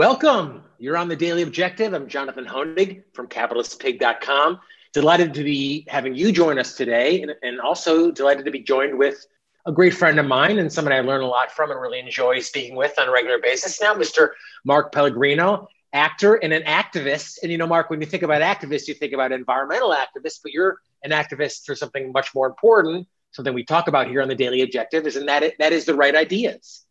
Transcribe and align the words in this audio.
Welcome. 0.00 0.62
You're 0.78 0.96
on 0.96 1.08
the 1.08 1.14
Daily 1.14 1.42
Objective. 1.42 1.92
I'm 1.92 2.08
Jonathan 2.08 2.46
Hoenig 2.46 3.02
from 3.12 3.28
CapitalistPig.com. 3.28 4.58
Delighted 4.94 5.34
to 5.34 5.44
be 5.44 5.84
having 5.88 6.14
you 6.14 6.32
join 6.32 6.58
us 6.58 6.74
today, 6.74 7.20
and, 7.20 7.32
and, 7.42 7.60
also 7.60 8.10
delighted 8.10 8.46
to 8.46 8.50
be 8.50 8.60
joined 8.60 8.96
with 8.96 9.26
a 9.66 9.72
great 9.72 9.92
friend 9.92 10.18
of 10.18 10.24
mine 10.24 10.58
and 10.58 10.72
someone 10.72 10.94
I 10.94 11.00
learn 11.00 11.20
a 11.20 11.26
lot 11.26 11.52
from 11.52 11.70
and 11.70 11.78
really 11.78 11.98
enjoy 11.98 12.40
speaking 12.40 12.76
with 12.76 12.98
on 12.98 13.08
a 13.08 13.12
regular 13.12 13.40
basis 13.42 13.78
now, 13.82 13.92
Mr. 13.92 14.30
Mark 14.64 14.90
Pellegrino, 14.90 15.68
actor 15.92 16.36
and 16.36 16.54
an 16.54 16.62
activist. 16.62 17.36
And 17.42 17.52
you 17.52 17.58
know, 17.58 17.66
Mark, 17.66 17.90
when 17.90 18.00
you 18.00 18.06
think 18.06 18.22
about 18.22 18.40
activists, 18.40 18.88
you 18.88 18.94
think 18.94 19.12
about 19.12 19.32
environmental 19.32 19.94
activists, 19.94 20.40
but 20.42 20.52
you're 20.54 20.78
an 21.04 21.10
activist 21.10 21.66
for 21.66 21.74
something 21.74 22.10
much 22.10 22.34
more 22.34 22.46
important, 22.46 23.06
something 23.32 23.52
we 23.52 23.66
talk 23.66 23.86
about 23.86 24.06
here 24.06 24.22
on 24.22 24.28
the 24.28 24.34
Daily 24.34 24.62
Objective, 24.62 25.06
is 25.06 25.16
and 25.16 25.28
that 25.28 25.52
that 25.58 25.74
is 25.74 25.84
the 25.84 25.94
right 25.94 26.16
ideas. 26.16 26.86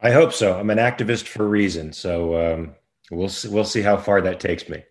I 0.00 0.12
hope 0.12 0.32
so. 0.32 0.58
I'm 0.58 0.70
an 0.70 0.78
activist 0.78 1.26
for 1.26 1.44
a 1.44 1.48
reason, 1.48 1.92
so 1.92 2.54
um, 2.54 2.74
we'll 3.10 3.28
see, 3.28 3.48
we'll 3.48 3.64
see 3.64 3.82
how 3.82 3.96
far 3.96 4.20
that 4.20 4.38
takes 4.38 4.68
me. 4.68 4.84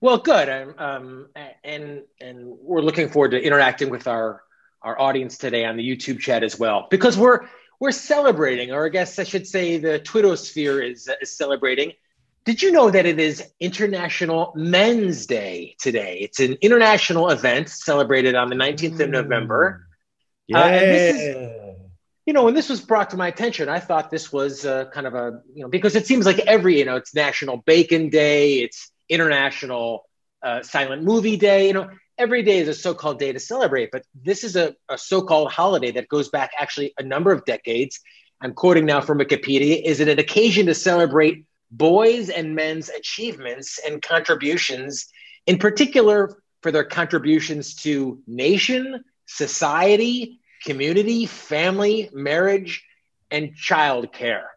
Well, 0.00 0.16
good, 0.16 0.48
um, 0.78 1.28
and 1.62 2.02
and 2.20 2.56
we're 2.62 2.80
looking 2.80 3.10
forward 3.10 3.32
to 3.32 3.42
interacting 3.42 3.90
with 3.90 4.06
our 4.06 4.42
our 4.80 4.98
audience 4.98 5.36
today 5.36 5.66
on 5.66 5.76
the 5.76 5.86
YouTube 5.86 6.20
chat 6.20 6.42
as 6.42 6.58
well, 6.58 6.88
because 6.90 7.18
we're 7.18 7.46
we're 7.80 7.92
celebrating, 7.92 8.72
or 8.72 8.86
I 8.86 8.88
guess 8.88 9.18
I 9.18 9.24
should 9.24 9.46
say, 9.46 9.78
the 9.78 9.98
Twitter 9.98 10.36
sphere 10.36 10.82
is, 10.82 11.10
is 11.20 11.36
celebrating. 11.36 11.92
Did 12.44 12.62
you 12.62 12.72
know 12.72 12.90
that 12.90 13.04
it 13.04 13.20
is 13.20 13.42
International 13.60 14.52
Men's 14.54 15.26
Day 15.26 15.76
today? 15.78 16.18
It's 16.20 16.40
an 16.40 16.56
international 16.62 17.30
event 17.30 17.68
celebrated 17.68 18.34
on 18.34 18.48
the 18.48 18.56
19th 18.56 19.00
of 19.00 19.10
November. 19.10 19.86
Yeah. 20.46 20.60
Uh, 20.60 21.59
you 22.26 22.32
know, 22.32 22.44
when 22.44 22.54
this 22.54 22.68
was 22.68 22.80
brought 22.80 23.10
to 23.10 23.16
my 23.16 23.28
attention, 23.28 23.68
I 23.68 23.80
thought 23.80 24.10
this 24.10 24.32
was 24.32 24.64
uh, 24.66 24.86
kind 24.86 25.06
of 25.06 25.14
a, 25.14 25.40
you 25.54 25.62
know, 25.62 25.68
because 25.68 25.96
it 25.96 26.06
seems 26.06 26.26
like 26.26 26.38
every, 26.40 26.78
you 26.78 26.84
know, 26.84 26.96
it's 26.96 27.14
National 27.14 27.58
Bacon 27.58 28.08
Day, 28.08 28.60
it's 28.60 28.90
International 29.08 30.04
uh, 30.42 30.62
Silent 30.62 31.02
Movie 31.02 31.36
Day, 31.36 31.66
you 31.68 31.72
know, 31.72 31.90
every 32.18 32.42
day 32.42 32.58
is 32.58 32.68
a 32.68 32.74
so 32.74 32.94
called 32.94 33.18
day 33.18 33.32
to 33.32 33.40
celebrate. 33.40 33.90
But 33.90 34.04
this 34.14 34.44
is 34.44 34.56
a, 34.56 34.74
a 34.88 34.98
so 34.98 35.22
called 35.22 35.50
holiday 35.50 35.90
that 35.92 36.08
goes 36.08 36.28
back 36.28 36.50
actually 36.58 36.92
a 36.98 37.02
number 37.02 37.32
of 37.32 37.44
decades. 37.46 38.00
I'm 38.40 38.52
quoting 38.52 38.86
now 38.86 39.00
from 39.00 39.18
Wikipedia 39.18 39.82
is 39.82 40.00
it 40.00 40.08
an 40.08 40.18
occasion 40.18 40.66
to 40.66 40.74
celebrate 40.74 41.44
boys 41.70 42.28
and 42.28 42.54
men's 42.54 42.88
achievements 42.88 43.80
and 43.86 44.02
contributions, 44.02 45.08
in 45.46 45.58
particular 45.58 46.42
for 46.62 46.70
their 46.70 46.84
contributions 46.84 47.74
to 47.76 48.20
nation, 48.26 49.02
society, 49.26 50.39
community, 50.62 51.26
family, 51.26 52.10
marriage, 52.12 52.84
and 53.30 53.54
child 53.54 54.12
care. 54.12 54.50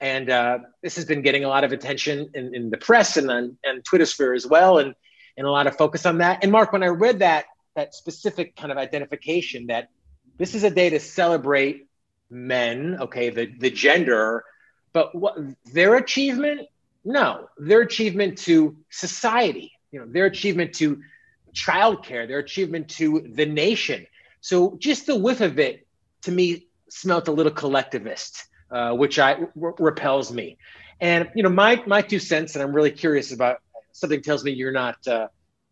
And 0.00 0.30
uh, 0.30 0.58
this 0.82 0.96
has 0.96 1.04
been 1.04 1.22
getting 1.22 1.44
a 1.44 1.48
lot 1.48 1.64
of 1.64 1.72
attention 1.72 2.30
in, 2.34 2.54
in 2.54 2.70
the 2.70 2.78
press 2.78 3.16
and 3.16 3.30
on 3.30 3.58
and 3.64 3.84
Twitter 3.84 4.06
sphere 4.06 4.34
as 4.34 4.46
well, 4.46 4.78
and, 4.78 4.94
and 5.36 5.46
a 5.46 5.50
lot 5.50 5.66
of 5.66 5.76
focus 5.76 6.06
on 6.06 6.18
that. 6.18 6.40
And 6.42 6.52
Mark, 6.52 6.72
when 6.72 6.82
I 6.82 6.88
read 6.88 7.18
that 7.20 7.46
that 7.74 7.94
specific 7.94 8.56
kind 8.56 8.72
of 8.72 8.78
identification 8.78 9.68
that 9.68 9.88
this 10.36 10.54
is 10.54 10.64
a 10.64 10.70
day 10.70 10.90
to 10.90 10.98
celebrate 10.98 11.86
men, 12.28 12.98
okay, 13.00 13.30
the, 13.30 13.46
the 13.46 13.70
gender, 13.70 14.44
but 14.92 15.14
what 15.14 15.36
their 15.64 15.94
achievement? 15.94 16.68
No, 17.04 17.48
their 17.56 17.80
achievement 17.80 18.38
to 18.38 18.76
society, 18.90 19.72
you 19.92 20.00
know, 20.00 20.06
their 20.06 20.26
achievement 20.26 20.74
to 20.74 21.00
childcare, 21.54 22.26
their 22.26 22.40
achievement 22.40 22.88
to 22.90 23.26
the 23.32 23.46
nation, 23.46 24.06
so 24.48 24.78
just 24.78 25.04
the 25.04 25.14
whiff 25.14 25.42
of 25.42 25.58
it 25.58 25.86
to 26.22 26.32
me 26.32 26.68
smelt 26.88 27.28
a 27.28 27.32
little 27.32 27.52
collectivist, 27.52 28.46
uh, 28.70 28.92
which 28.92 29.18
I 29.18 29.34
r- 29.34 29.74
repels 29.78 30.32
me. 30.32 30.56
And 31.02 31.28
you 31.34 31.42
know, 31.42 31.50
my 31.50 31.82
my 31.86 32.00
two 32.00 32.18
cents, 32.18 32.54
and 32.54 32.62
I'm 32.62 32.72
really 32.72 32.90
curious 32.90 33.30
about 33.30 33.58
something 33.92 34.22
tells 34.22 34.42
me 34.42 34.52
you're 34.52 34.72
not 34.72 35.06
uh, 35.06 35.28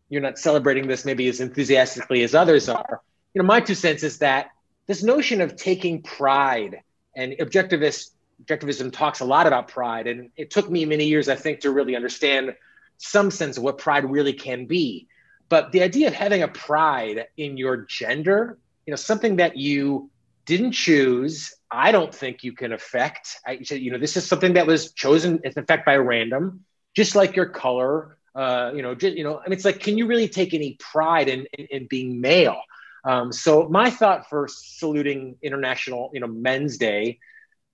you're 0.09 0.21
not 0.21 0.37
celebrating 0.37 0.87
this 0.87 1.05
maybe 1.05 1.27
as 1.27 1.39
enthusiastically 1.39 2.21
as 2.21 2.35
others 2.35 2.69
are. 2.69 3.01
You 3.33 3.41
know, 3.41 3.47
my 3.47 3.61
two 3.61 3.73
cents 3.73 4.03
is 4.03 4.19
that 4.19 4.51
this 4.85 5.01
notion 5.01 5.41
of 5.41 5.55
taking 5.55 6.03
pride 6.03 6.81
and 7.15 7.33
objectivist 7.39 8.11
objectivism 8.43 8.93
talks 8.93 9.21
a 9.21 9.25
lot 9.25 9.47
about 9.47 9.69
pride, 9.69 10.05
and 10.05 10.29
it 10.37 10.51
took 10.51 10.69
me 10.69 10.85
many 10.85 11.05
years, 11.05 11.29
I 11.29 11.35
think, 11.35 11.61
to 11.61 11.71
really 11.71 11.95
understand 11.95 12.55
some 12.99 13.31
sense 13.31 13.57
of 13.57 13.63
what 13.63 13.79
pride 13.79 14.05
really 14.05 14.33
can 14.33 14.67
be. 14.67 15.07
But 15.49 15.71
the 15.71 15.81
idea 15.81 16.07
of 16.09 16.13
having 16.13 16.43
a 16.43 16.47
pride 16.47 17.25
in 17.37 17.57
your 17.57 17.77
gender, 17.77 18.59
you 18.87 18.91
know, 18.91 18.95
something 18.95 19.35
that 19.35 19.57
you 19.57 20.09
didn't 20.45 20.71
choose, 20.71 21.53
I 21.69 21.91
don't 21.91 22.15
think 22.15 22.43
you 22.43 22.53
can 22.53 22.71
affect. 22.71 23.37
I, 23.45 23.59
you 23.69 23.91
know, 23.91 23.99
this 23.99 24.15
is 24.15 24.25
something 24.25 24.53
that 24.53 24.65
was 24.65 24.93
chosen, 24.93 25.41
in 25.43 25.65
fact, 25.65 25.85
by 25.85 25.97
random, 25.97 26.63
just 26.95 27.13
like 27.13 27.35
your 27.35 27.47
color. 27.47 28.17
Uh, 28.33 28.71
you 28.73 28.81
know, 28.81 28.95
just, 28.95 29.17
you 29.17 29.23
know, 29.23 29.39
and 29.43 29.53
it's 29.53 29.65
like, 29.65 29.79
can 29.79 29.97
you 29.97 30.07
really 30.07 30.29
take 30.29 30.53
any 30.53 30.77
pride 30.79 31.27
in, 31.27 31.47
in, 31.53 31.67
in 31.71 31.87
being 31.87 32.21
male? 32.21 32.61
Um, 33.03 33.31
so 33.31 33.67
my 33.67 33.89
thought 33.89 34.29
for 34.29 34.47
saluting 34.47 35.37
International, 35.41 36.09
you 36.13 36.21
know, 36.21 36.27
Men's 36.27 36.77
Day 36.77 37.19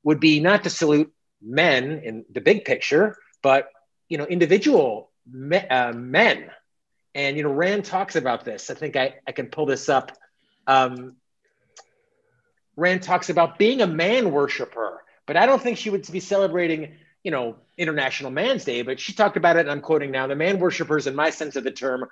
would 0.04 0.20
be 0.20 0.40
not 0.40 0.64
to 0.64 0.70
salute 0.70 1.14
men 1.42 2.02
in 2.04 2.26
the 2.32 2.42
big 2.42 2.66
picture, 2.66 3.18
but 3.44 3.68
you 4.10 4.18
know, 4.18 4.26
individual 4.26 5.12
me, 5.32 5.58
uh, 5.58 5.94
men 5.94 6.50
and 7.16 7.38
you 7.38 7.44
know, 7.44 7.52
Rand 7.52 7.86
talks 7.86 8.16
about 8.16 8.44
this. 8.44 8.70
I 8.70 8.74
think 8.74 8.96
I, 8.96 9.16
I 9.28 9.32
can 9.32 9.48
pull 9.48 9.66
this 9.66 9.90
up. 9.90 10.12
Um, 10.68 11.16
Rand 12.76 13.04
talks 13.04 13.30
about 13.30 13.60
being 13.60 13.82
a 13.82 13.88
man 13.88 14.32
worshiper, 14.32 15.04
but 15.28 15.38
I 15.38 15.46
don't 15.46 15.62
think 15.62 15.78
she 15.78 15.90
would 15.90 16.10
be 16.12 16.20
celebrating, 16.20 16.96
you 17.24 17.32
know, 17.32 17.56
International 17.78 18.32
Man's 18.32 18.66
Day. 18.66 18.82
But 18.82 19.00
she 19.00 19.14
talked 19.14 19.38
about 19.38 19.58
it, 19.58 19.62
and 19.62 19.72
I'm 19.72 19.82
quoting 19.82 20.12
now: 20.12 20.28
the 20.28 20.36
man 20.36 20.60
worshipers, 20.60 21.08
in 21.08 21.16
my 21.16 21.30
sense 21.30 21.56
of 21.56 21.64
the 21.64 21.72
term, 21.72 22.06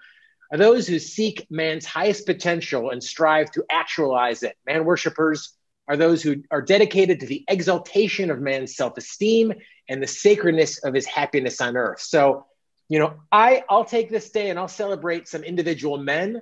are 0.51 0.57
those 0.57 0.87
who 0.87 0.99
seek 0.99 1.47
man's 1.49 1.85
highest 1.85 2.25
potential 2.25 2.91
and 2.91 3.03
strive 3.03 3.51
to 3.51 3.63
actualize 3.69 4.43
it. 4.43 4.55
Man 4.65 4.85
worshippers 4.85 5.53
are 5.87 5.97
those 5.97 6.21
who 6.21 6.43
are 6.51 6.61
dedicated 6.61 7.19
to 7.19 7.25
the 7.25 7.43
exaltation 7.47 8.29
of 8.29 8.39
man's 8.39 8.75
self-esteem 8.75 9.53
and 9.89 10.01
the 10.01 10.07
sacredness 10.07 10.77
of 10.79 10.93
his 10.93 11.05
happiness 11.05 11.59
on 11.59 11.75
earth. 11.75 12.01
So 12.01 12.45
you 12.91 12.99
know, 12.99 13.13
I 13.31 13.63
I'll 13.69 13.85
take 13.85 14.09
this 14.09 14.31
day 14.31 14.49
and 14.49 14.59
I'll 14.59 14.67
celebrate 14.67 15.29
some 15.29 15.43
individual 15.43 15.97
men, 15.97 16.41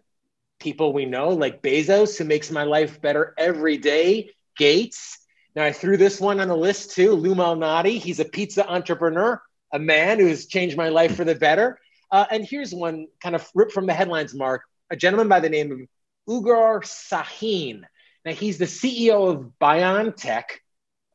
people 0.60 0.94
we 0.94 1.06
know 1.06 1.30
like 1.30 1.62
Bezos, 1.62 2.18
who 2.18 2.24
makes 2.24 2.52
my 2.52 2.64
life 2.64 3.02
better 3.02 3.34
every 3.38 3.78
day. 3.78 4.32
Gates. 4.58 5.18
Now 5.56 5.64
I 5.64 5.72
threw 5.72 5.98
this 5.98 6.20
one 6.20 6.40
on 6.40 6.48
the 6.48 6.58
list 6.58 6.92
too. 6.92 7.14
Lou 7.14 7.36
Malnati. 7.36 8.00
He's 8.00 8.20
a 8.20 8.26
pizza 8.26 8.68
entrepreneur, 8.68 9.42
a 9.72 9.80
man 9.80 10.20
who's 10.20 10.48
changed 10.48 10.78
my 10.78 10.90
life 10.90 11.16
for 11.16 11.24
the 11.24 11.36
better. 11.36 11.80
Uh, 12.12 12.26
and 12.30 12.46
here's 12.46 12.74
one 12.74 13.08
kind 13.22 13.36
of 13.36 13.48
ripped 13.56 13.72
from 13.72 13.86
the 13.86 13.94
headlines, 13.94 14.36
Mark. 14.36 14.64
A 14.90 14.96
gentleman 14.96 15.28
by 15.28 15.40
the 15.40 15.50
name 15.50 15.72
of 15.72 15.80
Ugur 16.28 16.84
Sahin. 16.84 17.84
Now 18.26 18.34
he's 18.34 18.58
the 18.58 18.66
CEO 18.66 19.30
of 19.30 19.52
BioNTech. 19.62 20.44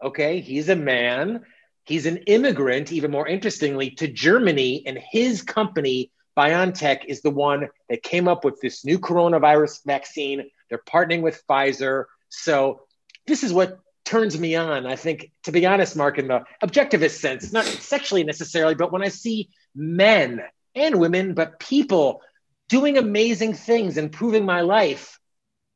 Okay, 0.02 0.40
he's 0.40 0.68
a 0.68 0.76
man 0.76 1.44
He's 1.84 2.06
an 2.06 2.18
immigrant, 2.26 2.92
even 2.92 3.10
more 3.10 3.28
interestingly, 3.28 3.90
to 3.92 4.08
Germany, 4.08 4.84
and 4.86 4.98
his 4.98 5.42
company, 5.42 6.10
BioNTech, 6.36 7.04
is 7.06 7.22
the 7.22 7.30
one 7.30 7.68
that 7.88 8.02
came 8.02 8.28
up 8.28 8.44
with 8.44 8.60
this 8.60 8.84
new 8.84 8.98
coronavirus 8.98 9.84
vaccine. 9.84 10.48
They're 10.68 10.78
partnering 10.78 11.22
with 11.22 11.42
Pfizer. 11.48 12.04
So, 12.28 12.80
this 13.26 13.42
is 13.42 13.52
what 13.52 13.78
turns 14.04 14.38
me 14.38 14.54
on. 14.54 14.86
I 14.86 14.96
think, 14.96 15.30
to 15.44 15.52
be 15.52 15.66
honest, 15.66 15.96
Mark, 15.96 16.18
in 16.18 16.28
the 16.28 16.44
objectivist 16.62 17.18
sense, 17.20 17.52
not 17.52 17.64
sexually 17.64 18.24
necessarily, 18.24 18.74
but 18.74 18.92
when 18.92 19.02
I 19.02 19.08
see 19.08 19.50
men 19.74 20.42
and 20.74 20.98
women, 20.98 21.34
but 21.34 21.58
people 21.58 22.20
doing 22.68 22.98
amazing 22.98 23.54
things, 23.54 23.96
improving 23.96 24.44
my 24.44 24.60
life, 24.62 25.18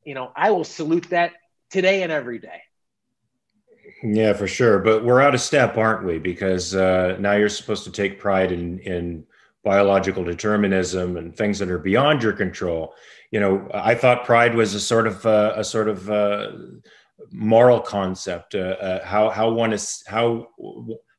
you 0.04 0.14
know, 0.14 0.32
I 0.34 0.50
will 0.50 0.64
salute 0.64 1.10
that 1.10 1.32
today 1.70 2.02
and 2.02 2.12
every 2.12 2.38
day. 2.38 2.62
Yeah, 4.02 4.32
for 4.32 4.46
sure. 4.46 4.78
But 4.78 5.04
we're 5.04 5.20
out 5.20 5.34
of 5.34 5.40
step, 5.40 5.76
aren't 5.76 6.04
we? 6.04 6.18
Because 6.18 6.74
uh, 6.74 7.16
now 7.18 7.32
you're 7.32 7.48
supposed 7.48 7.84
to 7.84 7.90
take 7.90 8.18
pride 8.18 8.52
in 8.52 8.78
in 8.80 9.24
biological 9.64 10.24
determinism 10.24 11.16
and 11.16 11.36
things 11.36 11.58
that 11.58 11.70
are 11.70 11.78
beyond 11.78 12.22
your 12.22 12.32
control. 12.32 12.94
You 13.30 13.40
know, 13.40 13.68
I 13.74 13.94
thought 13.94 14.24
pride 14.24 14.54
was 14.54 14.74
a 14.74 14.80
sort 14.80 15.06
of 15.06 15.26
uh, 15.26 15.52
a 15.56 15.64
sort 15.64 15.88
of 15.88 16.10
uh, 16.10 16.52
moral 17.30 17.80
concept. 17.80 18.54
Uh, 18.54 18.76
uh, 18.80 19.04
how 19.04 19.30
how 19.30 19.50
one 19.50 19.72
is 19.72 20.02
how 20.06 20.48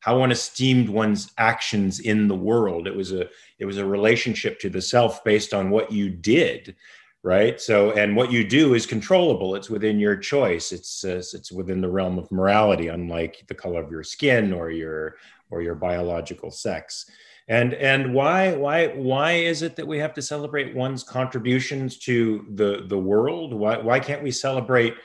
how 0.02 0.18
one 0.18 0.32
esteemed 0.32 0.90
one's 0.90 1.32
actions 1.38 2.00
in 2.00 2.28
the 2.28 2.36
world. 2.36 2.88
It 2.88 2.96
was 2.96 3.12
a 3.12 3.28
it 3.60 3.66
was 3.66 3.78
a 3.78 3.86
relationship 3.86 4.60
to 4.62 4.70
the 4.70 4.82
self 4.82 5.24
based 5.24 5.54
on 5.54 5.70
what 5.70 5.92
you 5.92 6.10
did 6.10 6.76
right 7.22 7.60
so 7.60 7.92
and 7.92 8.16
what 8.16 8.32
you 8.32 8.48
do 8.48 8.74
is 8.76 8.86
controllable 8.86 9.54
it's 9.54 9.70
within 9.70 10.00
your 10.00 10.16
choice 10.16 10.72
it's 10.72 11.04
uh, 11.04 11.18
it's 11.18 11.52
within 11.52 11.82
the 11.82 11.90
realm 11.90 12.18
of 12.18 12.32
morality 12.32 12.88
unlike 12.88 13.44
the 13.48 13.54
color 13.54 13.84
of 13.84 13.92
your 13.92 14.04
skin 14.04 14.54
or 14.54 14.72
your 14.72 15.16
or 15.50 15.62
your 15.62 15.76
biological 15.76 16.50
sex 16.50 17.10
and 17.50 17.74
and 17.74 18.14
why 18.14 18.54
why 18.54 18.88
why 18.88 19.34
is 19.34 19.62
it 19.62 19.76
that 19.76 19.88
we 19.88 19.98
have 19.98 20.14
to 20.14 20.22
celebrate 20.22 20.74
one's 20.74 21.04
contributions 21.04 21.98
to 21.98 22.46
the 22.54 22.86
the 22.88 22.98
world 22.98 23.54
why 23.54 23.78
why 23.78 24.00
can't 24.00 24.24
we 24.24 24.32
celebrate 24.32 24.96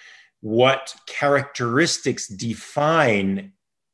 what 0.41 0.95
characteristics 1.07 2.29
define 2.29 3.51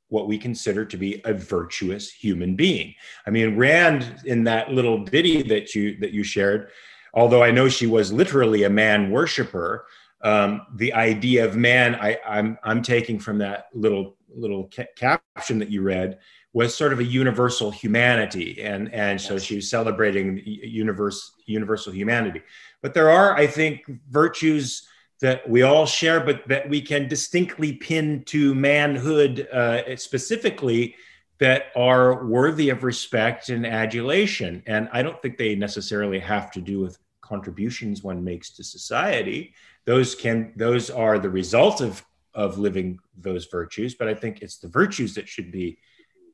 what 0.09 0.27
we 0.27 0.37
consider 0.37 0.85
to 0.85 0.97
be 0.97 1.23
a 1.25 1.33
virtuous 1.33 2.11
human 2.11 2.57
being. 2.57 2.93
I 3.27 3.31
mean, 3.31 3.57
Rand 3.57 4.23
in 4.25 4.43
that 4.45 4.73
little 4.73 5.05
ditty 5.05 5.43
that 5.43 5.75
you 5.77 5.97
that 6.01 6.11
you 6.11 6.25
shared, 6.25 6.71
although 7.15 7.45
I 7.45 7.53
know 7.53 7.69
she 7.69 7.87
was 7.87 8.13
literally 8.13 8.65
a 8.65 8.71
man 8.71 9.13
worshiper, 9.13 9.87
um, 10.23 10.63
the 10.75 10.93
idea 10.93 11.45
of 11.45 11.57
man 11.57 11.95
I, 11.95 12.19
I'm 12.27 12.59
I'm 12.65 12.83
taking 12.83 13.21
from 13.21 13.39
that 13.39 13.67
little 13.73 14.17
little 14.29 14.69
ca- 14.75 14.89
caption 14.97 15.61
that 15.61 15.71
you 15.71 15.83
read 15.83 16.19
was 16.53 16.75
sort 16.75 16.93
of 16.93 16.99
a 16.99 17.05
universal 17.05 17.71
humanity, 17.71 18.63
and 18.63 18.93
and 18.93 19.21
so 19.21 19.39
she 19.39 19.57
was 19.57 19.71
celebrating 19.71 20.43
universe 20.45 21.33
universal 21.47 21.93
humanity. 21.93 22.43
But 22.83 22.95
there 22.95 23.11
are, 23.11 23.37
I 23.37 23.47
think, 23.47 23.83
virtues 24.09 24.89
that 25.21 25.49
we 25.49 25.63
all 25.63 25.87
share, 25.87 26.21
but 26.21 26.49
that 26.49 26.69
we 26.69 26.81
can 26.81 27.07
distinctly 27.07 27.75
pin 27.75 28.25
to 28.25 28.55
manhood 28.55 29.47
uh, 29.53 29.97
specifically 29.97 30.97
that 31.39 31.67
are 31.77 32.27
worthy 32.27 32.69
of 32.69 32.85
respect 32.85 33.49
and 33.49 33.67
adulation. 33.67 34.63
And 34.67 34.89
I 34.93 35.03
don't 35.03 35.21
think 35.23 35.37
they 35.37 35.55
necessarily 35.55 36.19
have 36.19 36.51
to 36.53 36.61
do 36.61 36.81
with 36.81 36.99
contributions 37.21 38.03
one 38.03 38.25
makes 38.25 38.51
to 38.51 38.65
society. 38.65 39.55
Those 39.85 40.15
can 40.15 40.53
those 40.57 40.91
are 40.91 41.19
the 41.19 41.31
result 41.31 41.81
of 41.81 42.05
of 42.35 42.59
living 42.59 42.99
those 43.17 43.47
virtues, 43.47 43.95
but 43.95 44.09
I 44.09 44.15
think 44.15 44.41
it's 44.41 44.59
the 44.59 44.69
virtues 44.69 45.15
that 45.15 45.29
should 45.29 45.51
be 45.51 45.79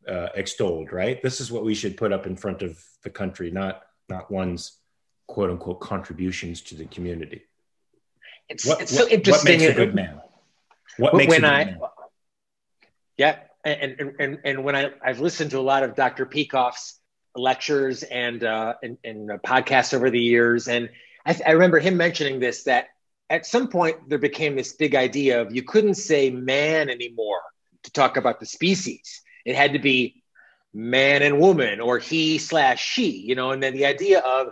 uh, 0.08 0.28
extolled. 0.34 0.92
Right? 0.92 1.22
This 1.22 1.40
is 1.40 1.50
what 1.50 1.64
we 1.64 1.74
should 1.74 1.96
put 1.96 2.12
up 2.12 2.26
in 2.26 2.36
front 2.36 2.62
of 2.62 2.82
the 3.02 3.10
country, 3.10 3.50
not 3.50 3.82
not 4.08 4.30
one's 4.30 4.78
quote 5.26 5.50
unquote 5.50 5.80
contributions 5.80 6.62
to 6.62 6.74
the 6.74 6.86
community. 6.86 7.42
It's, 8.48 8.64
what, 8.64 8.80
it's 8.80 8.96
so 8.96 9.08
interesting. 9.08 9.54
What 9.54 9.60
makes 9.60 9.72
a 9.72 9.74
good 9.74 9.94
man? 9.94 10.20
What 10.98 11.14
makes 11.14 11.30
when 11.30 11.44
a 11.44 11.48
good 11.48 11.54
I, 11.54 11.64
man? 11.64 11.80
Yeah, 13.16 13.38
and, 13.64 14.00
and 14.00 14.14
and 14.20 14.38
and 14.44 14.64
when 14.64 14.76
I 14.76 14.90
I've 15.02 15.20
listened 15.20 15.50
to 15.50 15.58
a 15.58 15.60
lot 15.60 15.82
of 15.82 15.94
Dr. 15.94 16.26
Peikoff's 16.26 17.00
lectures 17.34 18.02
and 18.04 18.44
uh, 18.44 18.74
and, 18.82 18.98
and 19.04 19.28
podcasts 19.42 19.92
over 19.94 20.10
the 20.10 20.20
years, 20.20 20.68
and 20.68 20.90
I, 21.24 21.36
I 21.46 21.50
remember 21.52 21.78
him 21.80 21.96
mentioning 21.96 22.38
this 22.38 22.64
that 22.64 22.88
at 23.28 23.46
some 23.46 23.68
point 23.68 24.08
there 24.08 24.18
became 24.18 24.54
this 24.54 24.72
big 24.74 24.94
idea 24.94 25.42
of 25.42 25.54
you 25.54 25.62
couldn't 25.62 25.94
say 25.94 26.30
man 26.30 26.88
anymore 26.88 27.42
to 27.82 27.90
talk 27.90 28.16
about 28.16 28.38
the 28.38 28.46
species. 28.46 29.22
It 29.46 29.56
had 29.56 29.72
to 29.72 29.78
be 29.78 30.22
man 30.74 31.22
and 31.22 31.40
woman 31.40 31.80
or 31.80 31.98
he 31.98 32.36
slash 32.36 32.84
she, 32.84 33.10
you 33.10 33.34
know, 33.34 33.52
and 33.52 33.62
then 33.62 33.72
the 33.72 33.86
idea 33.86 34.18
of 34.20 34.48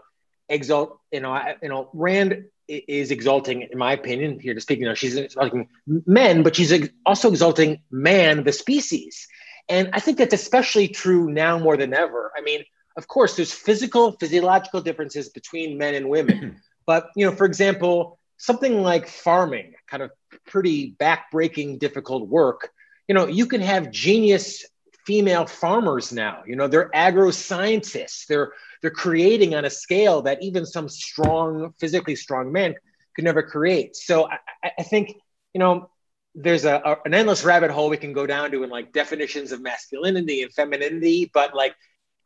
exalt, 0.49 0.99
you 1.12 1.20
know, 1.20 1.32
I, 1.32 1.56
you 1.62 1.69
know, 1.69 1.91
Rand 1.93 2.44
is 2.69 3.11
exalting, 3.11 3.69
in 3.70 3.76
my 3.76 3.93
opinion, 3.93 4.41
here 4.41 4.55
to 4.55 4.61
speak, 4.61 4.79
you 4.79 4.87
know, 4.87 4.94
she's 4.94 5.17
exalting 5.17 5.69
men, 5.87 6.43
but 6.43 6.56
she's 6.56 6.73
also 7.05 7.29
exalting 7.29 7.82
man, 7.91 8.44
the 8.44 8.52
species. 8.52 9.29
And 9.69 9.91
I 9.93 10.00
think 10.00 10.17
that's 10.17 10.32
especially 10.32 10.88
true 10.88 11.31
now 11.31 11.58
more 11.58 11.76
than 11.76 11.93
ever. 11.93 12.32
I 12.37 12.40
mean, 12.40 12.64
of 12.97 13.08
course, 13.08 13.37
there's 13.37 13.52
physical, 13.52 14.12
physiological 14.12 14.81
differences 14.81 15.29
between 15.29 15.76
men 15.76 15.94
and 15.94 16.08
women. 16.08 16.61
but, 16.87 17.08
you 17.17 17.26
know, 17.26 17.32
for 17.35 17.44
example, 17.44 18.19
something 18.38 18.82
like 18.82 19.08
farming, 19.08 19.75
kind 19.88 20.02
of 20.02 20.11
pretty 20.47 20.93
backbreaking, 20.93 21.79
difficult 21.79 22.29
work, 22.29 22.70
you 23.08 23.14
know, 23.14 23.26
you 23.26 23.47
can 23.47 23.61
have 23.61 23.90
genius 23.90 24.64
female 25.06 25.46
farmers 25.46 26.12
now. 26.12 26.42
You 26.46 26.56
know, 26.56 26.68
they're 26.68 26.90
agro 26.94 27.30
scientists. 27.30 28.26
They're 28.26 28.52
they're 28.82 28.90
creating 28.90 29.54
on 29.54 29.64
a 29.64 29.70
scale 29.70 30.22
that 30.22 30.42
even 30.42 30.66
some 30.66 30.88
strong, 30.88 31.72
physically 31.78 32.16
strong 32.16 32.52
men 32.52 32.74
could 33.16 33.24
never 33.24 33.42
create. 33.42 33.96
So 33.96 34.28
I, 34.28 34.72
I 34.78 34.82
think, 34.82 35.14
you 35.54 35.58
know, 35.58 35.88
there's 36.34 36.64
a, 36.64 36.82
a, 36.84 36.96
an 37.04 37.14
endless 37.14 37.44
rabbit 37.44 37.70
hole 37.70 37.88
we 37.88 37.96
can 37.96 38.12
go 38.12 38.26
down 38.26 38.50
to 38.50 38.62
in 38.62 38.70
like 38.70 38.92
definitions 38.92 39.52
of 39.52 39.62
masculinity 39.62 40.42
and 40.42 40.52
femininity, 40.52 41.30
but 41.32 41.54
like 41.54 41.74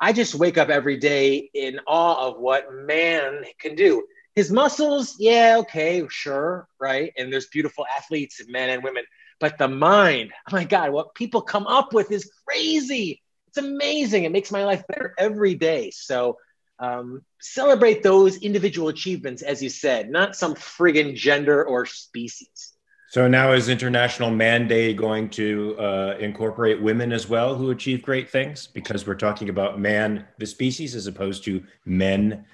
I 0.00 0.12
just 0.12 0.34
wake 0.34 0.58
up 0.58 0.68
every 0.68 0.96
day 0.96 1.50
in 1.54 1.80
awe 1.86 2.28
of 2.28 2.40
what 2.40 2.72
man 2.72 3.44
can 3.60 3.74
do. 3.74 4.04
His 4.34 4.50
muscles, 4.50 5.16
yeah, 5.18 5.56
okay, 5.58 6.06
sure, 6.08 6.68
right. 6.80 7.12
And 7.18 7.32
there's 7.32 7.48
beautiful 7.48 7.84
athletes, 7.96 8.38
and 8.40 8.48
men 8.50 8.70
and 8.70 8.84
women, 8.84 9.04
but 9.40 9.58
the 9.58 9.68
mind, 9.68 10.32
oh 10.50 10.52
my 10.56 10.64
God, 10.64 10.90
what 10.90 11.14
people 11.14 11.42
come 11.42 11.66
up 11.66 11.92
with 11.92 12.10
is 12.10 12.30
crazy. 12.46 13.22
It's 13.48 13.58
amazing. 13.58 14.24
It 14.24 14.32
makes 14.32 14.52
my 14.52 14.64
life 14.64 14.84
better 14.88 15.14
every 15.18 15.54
day. 15.54 15.90
So 15.90 16.38
um, 16.78 17.22
celebrate 17.40 18.02
those 18.02 18.38
individual 18.38 18.88
achievements, 18.88 19.42
as 19.42 19.62
you 19.62 19.68
said, 19.68 20.10
not 20.10 20.36
some 20.36 20.54
friggin' 20.54 21.14
gender 21.16 21.64
or 21.64 21.86
species. 21.86 22.74
So 23.10 23.26
now 23.26 23.52
is 23.52 23.70
International 23.70 24.30
Man 24.30 24.68
Day 24.68 24.92
going 24.92 25.30
to 25.30 25.74
uh, 25.78 26.16
incorporate 26.20 26.80
women 26.80 27.10
as 27.10 27.26
well 27.26 27.54
who 27.54 27.70
achieve 27.70 28.02
great 28.02 28.28
things? 28.28 28.66
Because 28.66 29.06
we're 29.06 29.14
talking 29.14 29.48
about 29.48 29.80
man, 29.80 30.26
the 30.36 30.44
species, 30.44 30.94
as 30.94 31.06
opposed 31.06 31.42
to 31.44 31.64
men, 31.86 32.44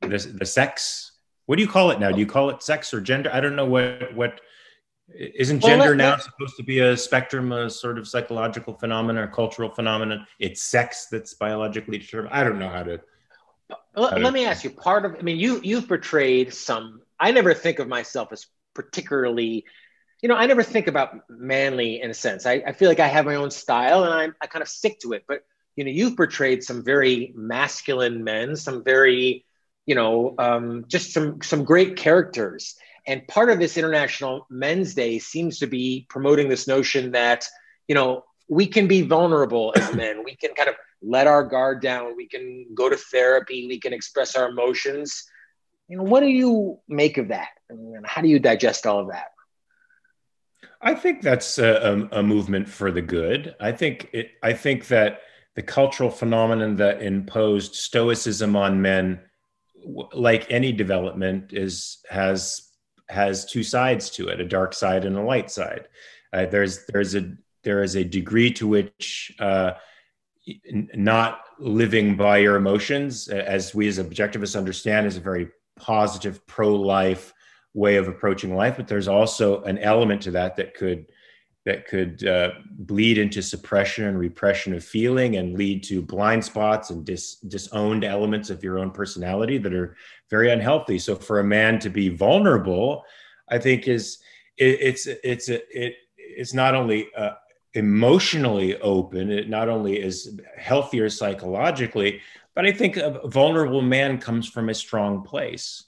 the, 0.00 0.16
the 0.38 0.46
sex. 0.46 1.12
What 1.44 1.56
do 1.56 1.62
you 1.62 1.68
call 1.68 1.90
it 1.90 2.00
now? 2.00 2.10
Do 2.10 2.18
you 2.18 2.26
call 2.26 2.48
it 2.48 2.62
sex 2.62 2.94
or 2.94 3.02
gender? 3.02 3.30
I 3.34 3.40
don't 3.40 3.54
know 3.54 3.66
what 3.66 4.14
what 4.14 4.40
isn't 5.14 5.60
gender 5.60 5.86
well, 5.86 5.94
now 5.94 6.16
supposed 6.16 6.56
to 6.56 6.62
be 6.62 6.80
a 6.80 6.96
spectrum, 6.96 7.52
a 7.52 7.68
sort 7.68 7.98
of 7.98 8.08
psychological 8.08 8.74
phenomenon 8.74 9.24
or 9.24 9.28
cultural 9.28 9.70
phenomenon? 9.70 10.26
It's 10.38 10.62
sex 10.62 11.08
that's 11.10 11.34
biologically 11.34 11.98
determined. 11.98 12.34
I 12.34 12.44
don't 12.44 12.58
know 12.58 12.68
how 12.68 12.82
to 12.84 13.00
let, 13.96 14.20
let 14.20 14.32
me 14.32 14.46
ask 14.46 14.64
you 14.64 14.70
part 14.70 15.04
of 15.04 15.16
i 15.18 15.22
mean 15.22 15.36
you 15.36 15.60
you've 15.62 15.88
portrayed 15.88 16.52
some 16.52 17.02
i 17.18 17.30
never 17.30 17.54
think 17.54 17.78
of 17.78 17.88
myself 17.88 18.32
as 18.32 18.46
particularly 18.74 19.64
you 20.20 20.28
know 20.28 20.36
i 20.36 20.46
never 20.46 20.62
think 20.62 20.86
about 20.86 21.28
manly 21.28 22.00
in 22.00 22.10
a 22.10 22.14
sense 22.14 22.46
i, 22.46 22.62
I 22.66 22.72
feel 22.72 22.88
like 22.88 23.00
i 23.00 23.06
have 23.06 23.26
my 23.26 23.36
own 23.36 23.50
style 23.50 24.04
and 24.04 24.12
I'm, 24.12 24.34
I 24.40 24.46
kind 24.46 24.62
of 24.62 24.68
stick 24.68 25.00
to 25.00 25.12
it 25.12 25.24
but 25.28 25.44
you 25.76 25.84
know 25.84 25.90
you've 25.90 26.16
portrayed 26.16 26.62
some 26.62 26.84
very 26.84 27.32
masculine 27.34 28.24
men 28.24 28.56
some 28.56 28.82
very 28.84 29.44
you 29.86 29.94
know 29.94 30.34
um, 30.38 30.84
just 30.86 31.12
some 31.12 31.42
some 31.42 31.64
great 31.64 31.96
characters 31.96 32.76
and 33.06 33.26
part 33.28 33.50
of 33.50 33.58
this 33.58 33.76
international 33.76 34.46
men's 34.50 34.94
day 34.94 35.18
seems 35.18 35.58
to 35.58 35.66
be 35.66 36.06
promoting 36.08 36.48
this 36.48 36.66
notion 36.66 37.12
that 37.12 37.46
you 37.88 37.94
know 37.94 38.24
we 38.48 38.66
can 38.66 38.86
be 38.86 39.02
vulnerable 39.02 39.72
as 39.76 39.94
men 39.94 40.24
we 40.24 40.36
can 40.36 40.54
kind 40.54 40.68
of 40.68 40.76
let 41.02 41.26
our 41.26 41.44
guard 41.44 41.82
down. 41.82 42.16
We 42.16 42.28
can 42.28 42.66
go 42.74 42.88
to 42.88 42.96
therapy. 42.96 43.66
We 43.66 43.80
can 43.80 43.92
express 43.92 44.36
our 44.36 44.48
emotions. 44.48 45.24
You 45.88 45.98
know, 45.98 46.04
what 46.04 46.20
do 46.20 46.28
you 46.28 46.78
make 46.88 47.18
of 47.18 47.28
that? 47.28 47.48
And 47.68 48.06
how 48.06 48.22
do 48.22 48.28
you 48.28 48.38
digest 48.38 48.86
all 48.86 49.00
of 49.00 49.08
that? 49.08 49.26
I 50.80 50.94
think 50.94 51.22
that's 51.22 51.58
a, 51.58 52.08
a, 52.10 52.22
movement 52.22 52.68
for 52.68 52.90
the 52.90 53.02
good. 53.02 53.54
I 53.60 53.70
think 53.70 54.10
it. 54.12 54.32
I 54.42 54.52
think 54.52 54.88
that 54.88 55.20
the 55.54 55.62
cultural 55.62 56.10
phenomenon 56.10 56.76
that 56.76 57.02
imposed 57.02 57.76
stoicism 57.76 58.56
on 58.56 58.82
men, 58.82 59.20
like 60.12 60.50
any 60.50 60.72
development, 60.72 61.52
is 61.52 61.98
has 62.10 62.68
has 63.12 63.44
two 63.44 63.62
sides 63.62 64.10
to 64.10 64.28
it: 64.28 64.40
a 64.40 64.44
dark 64.44 64.74
side 64.74 65.04
and 65.04 65.16
a 65.16 65.22
light 65.22 65.50
side. 65.50 65.88
Uh, 66.32 66.46
there's 66.46 66.86
there's 66.86 67.14
a 67.14 67.32
there 67.62 67.82
is 67.82 67.94
a 67.94 68.04
degree 68.04 68.50
to 68.52 68.66
which 68.66 69.32
uh, 69.38 69.72
not 70.94 71.40
living 71.58 72.16
by 72.16 72.38
your 72.38 72.56
emotions, 72.56 73.28
as 73.28 73.74
we 73.74 73.86
as 73.86 73.98
objectivists 73.98 74.56
understand, 74.56 75.06
is 75.06 75.16
a 75.16 75.20
very 75.20 75.48
positive, 75.76 76.44
pro 76.46 76.74
life 76.74 77.32
way 77.74 77.96
of 77.96 78.08
approaching 78.08 78.54
life. 78.54 78.76
But 78.76 78.88
there's 78.88 79.08
also 79.08 79.62
an 79.62 79.78
element 79.78 80.22
to 80.22 80.32
that 80.32 80.56
that 80.56 80.74
could 80.74 81.06
that 81.64 81.86
could 81.86 82.26
uh, 82.26 82.50
bleed 82.70 83.18
into 83.18 83.40
suppression 83.40 84.06
and 84.06 84.18
repression 84.18 84.74
of 84.74 84.84
feeling 84.84 85.36
and 85.36 85.56
lead 85.56 85.82
to 85.84 86.02
blind 86.02 86.44
spots 86.44 86.90
and 86.90 87.04
dis- 87.04 87.36
disowned 87.36 88.04
elements 88.04 88.50
of 88.50 88.64
your 88.64 88.78
own 88.78 88.90
personality 88.90 89.58
that 89.58 89.72
are 89.72 89.96
very 90.28 90.50
unhealthy. 90.50 90.98
So 90.98 91.14
for 91.14 91.38
a 91.38 91.44
man 91.44 91.78
to 91.80 91.90
be 91.90 92.08
vulnerable, 92.08 93.04
I 93.48 93.58
think 93.58 93.86
is 93.86 94.18
it, 94.56 94.78
it's 94.80 95.06
it's 95.06 95.48
a, 95.48 95.60
it 95.70 95.94
it's 96.16 96.54
not 96.54 96.74
only 96.74 97.08
a, 97.16 97.32
emotionally 97.74 98.76
open, 98.80 99.30
it 99.30 99.48
not 99.48 99.68
only 99.68 100.00
is 100.00 100.38
healthier 100.56 101.08
psychologically, 101.08 102.20
but 102.54 102.66
I 102.66 102.72
think 102.72 102.96
a 102.96 103.26
vulnerable 103.28 103.82
man 103.82 104.18
comes 104.18 104.48
from 104.48 104.68
a 104.68 104.74
strong 104.74 105.22
place. 105.22 105.84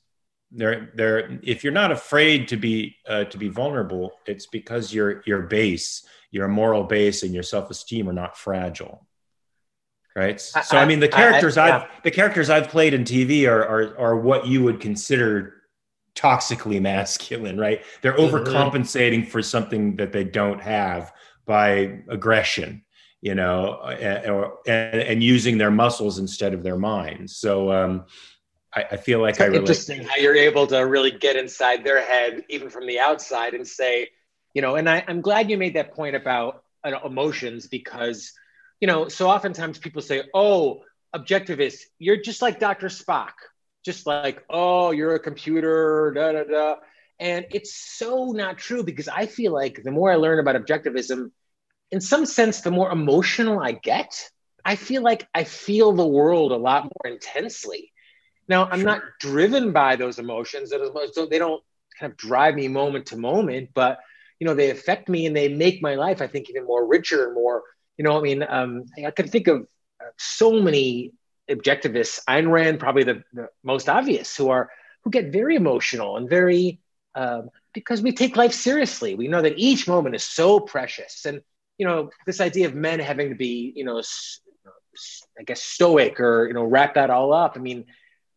There, 0.50 0.90
there. 0.94 1.38
If 1.42 1.64
you're 1.64 1.72
not 1.72 1.90
afraid 1.90 2.48
to 2.48 2.56
be 2.56 2.96
uh, 3.08 3.24
to 3.24 3.38
be 3.38 3.48
vulnerable, 3.48 4.12
it's 4.26 4.46
because 4.46 4.94
your 4.94 5.22
your 5.26 5.42
base, 5.42 6.06
your 6.30 6.48
moral 6.48 6.84
base, 6.84 7.22
and 7.22 7.34
your 7.34 7.42
self 7.42 7.70
esteem 7.70 8.08
are 8.08 8.12
not 8.12 8.36
fragile, 8.36 9.06
right? 10.14 10.40
So, 10.40 10.76
I, 10.76 10.84
mean, 10.84 11.00
the 11.00 11.08
characters 11.08 11.56
I, 11.56 11.68
have 11.68 11.88
the 12.04 12.10
characters 12.10 12.50
I've 12.50 12.68
played 12.68 12.94
in 12.94 13.04
TV 13.04 13.48
are, 13.48 13.64
are 13.64 13.98
are 13.98 14.16
what 14.20 14.46
you 14.46 14.62
would 14.62 14.80
consider 14.80 15.54
toxically 16.14 16.80
masculine, 16.92 17.58
right? 17.58 17.82
They're 18.02 18.16
mm-hmm. 18.16 18.36
overcompensating 18.36 19.28
for 19.28 19.42
something 19.42 19.96
that 19.96 20.12
they 20.12 20.24
don't 20.24 20.60
have 20.60 21.12
by 21.46 22.00
aggression 22.08 22.84
you 23.24 23.34
know 23.34 23.80
and, 23.80 24.30
or, 24.30 24.58
and, 24.66 25.00
and, 25.00 25.22
using 25.22 25.58
their 25.58 25.70
muscles 25.70 26.18
instead 26.18 26.54
of 26.54 26.62
their 26.62 26.76
minds 26.76 27.36
so 27.36 27.72
um, 27.72 28.04
I, 28.74 28.84
I, 28.92 28.96
feel 28.96 29.20
like 29.20 29.34
it's 29.34 29.40
I 29.40 29.46
relate. 29.46 29.60
interesting 29.60 30.02
how 30.02 30.16
you're 30.16 30.34
able 30.34 30.66
to 30.68 30.78
really 30.78 31.12
get 31.12 31.36
inside 31.36 31.84
their 31.84 32.04
head 32.04 32.44
even 32.48 32.70
from 32.70 32.86
the 32.86 32.98
outside 32.98 33.54
and 33.54 33.66
say 33.66 34.08
you 34.52 34.62
know 34.62 34.74
and 34.76 34.88
I, 34.90 35.04
i'm 35.06 35.20
glad 35.20 35.50
you 35.50 35.56
made 35.56 35.74
that 35.74 35.94
point 35.94 36.16
about 36.16 36.64
uh, 36.84 36.98
emotions 37.04 37.66
because, 37.66 38.32
you 38.80 38.86
know, 38.86 39.08
so 39.08 39.28
oftentimes 39.28 39.78
people 39.78 40.02
say, 40.02 40.22
oh, 40.34 40.82
objectivist, 41.14 41.78
you're 41.98 42.20
just 42.20 42.42
like 42.42 42.60
Dr. 42.60 42.88
Spock, 42.88 43.32
just 43.84 44.06
like, 44.06 44.44
oh, 44.50 44.90
you're 44.90 45.14
a 45.14 45.20
computer, 45.20 46.12
da 46.14 46.32
da 46.32 46.44
da. 46.44 46.76
And 47.18 47.46
it's 47.52 47.74
so 47.74 48.32
not 48.32 48.58
true 48.58 48.82
because 48.82 49.08
I 49.08 49.26
feel 49.26 49.52
like 49.52 49.82
the 49.82 49.92
more 49.92 50.12
I 50.12 50.16
learn 50.16 50.38
about 50.38 50.56
objectivism, 50.56 51.30
in 51.90 52.00
some 52.00 52.26
sense, 52.26 52.60
the 52.60 52.70
more 52.70 52.90
emotional 52.90 53.60
I 53.60 53.72
get, 53.72 54.28
I 54.64 54.76
feel 54.76 55.02
like 55.02 55.26
I 55.34 55.44
feel 55.44 55.92
the 55.92 56.06
world 56.06 56.52
a 56.52 56.56
lot 56.56 56.84
more 56.84 57.12
intensely. 57.12 57.92
Now, 58.48 58.66
I'm 58.66 58.80
sure. 58.80 58.86
not 58.86 59.02
driven 59.20 59.72
by 59.72 59.96
those 59.96 60.18
emotions, 60.18 60.72
so 61.12 61.26
they 61.26 61.38
don't 61.38 61.62
kind 61.98 62.12
of 62.12 62.16
drive 62.16 62.54
me 62.54 62.68
moment 62.68 63.06
to 63.06 63.16
moment, 63.16 63.70
but 63.74 63.98
you 64.40 64.46
know, 64.46 64.54
they 64.54 64.70
affect 64.70 65.08
me 65.08 65.26
and 65.26 65.36
they 65.36 65.48
make 65.48 65.80
my 65.80 65.94
life, 65.94 66.20
I 66.20 66.26
think, 66.26 66.50
even 66.50 66.64
more 66.64 66.86
richer 66.86 67.26
and 67.26 67.34
more, 67.34 67.62
you 67.96 68.04
know, 68.04 68.18
I 68.18 68.20
mean, 68.20 68.44
um, 68.46 68.84
I 69.04 69.10
can 69.10 69.28
think 69.28 69.46
of 69.46 69.66
so 70.18 70.60
many 70.60 71.12
objectivists, 71.50 72.20
Ayn 72.28 72.50
Rand, 72.50 72.80
probably 72.80 73.04
the, 73.04 73.22
the 73.32 73.48
most 73.62 73.88
obvious, 73.88 74.36
who 74.36 74.50
are 74.50 74.70
who 75.02 75.10
get 75.10 75.32
very 75.32 75.54
emotional 75.56 76.16
and 76.16 76.28
very 76.28 76.80
um, 77.14 77.50
because 77.72 78.02
we 78.02 78.12
take 78.12 78.36
life 78.36 78.52
seriously. 78.52 79.14
We 79.14 79.28
know 79.28 79.42
that 79.42 79.58
each 79.58 79.86
moment 79.86 80.14
is 80.14 80.24
so 80.24 80.60
precious, 80.60 81.24
and 81.26 81.40
you 81.78 81.86
know, 81.86 82.10
this 82.26 82.40
idea 82.40 82.66
of 82.66 82.74
men 82.74 83.00
having 83.00 83.30
to 83.30 83.34
be, 83.34 83.72
you 83.76 83.84
know, 83.84 84.02
I 85.38 85.42
guess 85.44 85.62
stoic 85.62 86.20
or 86.20 86.46
you 86.46 86.54
know, 86.54 86.64
wrap 86.64 86.94
that 86.94 87.10
all 87.10 87.32
up. 87.32 87.54
I 87.56 87.60
mean, 87.60 87.86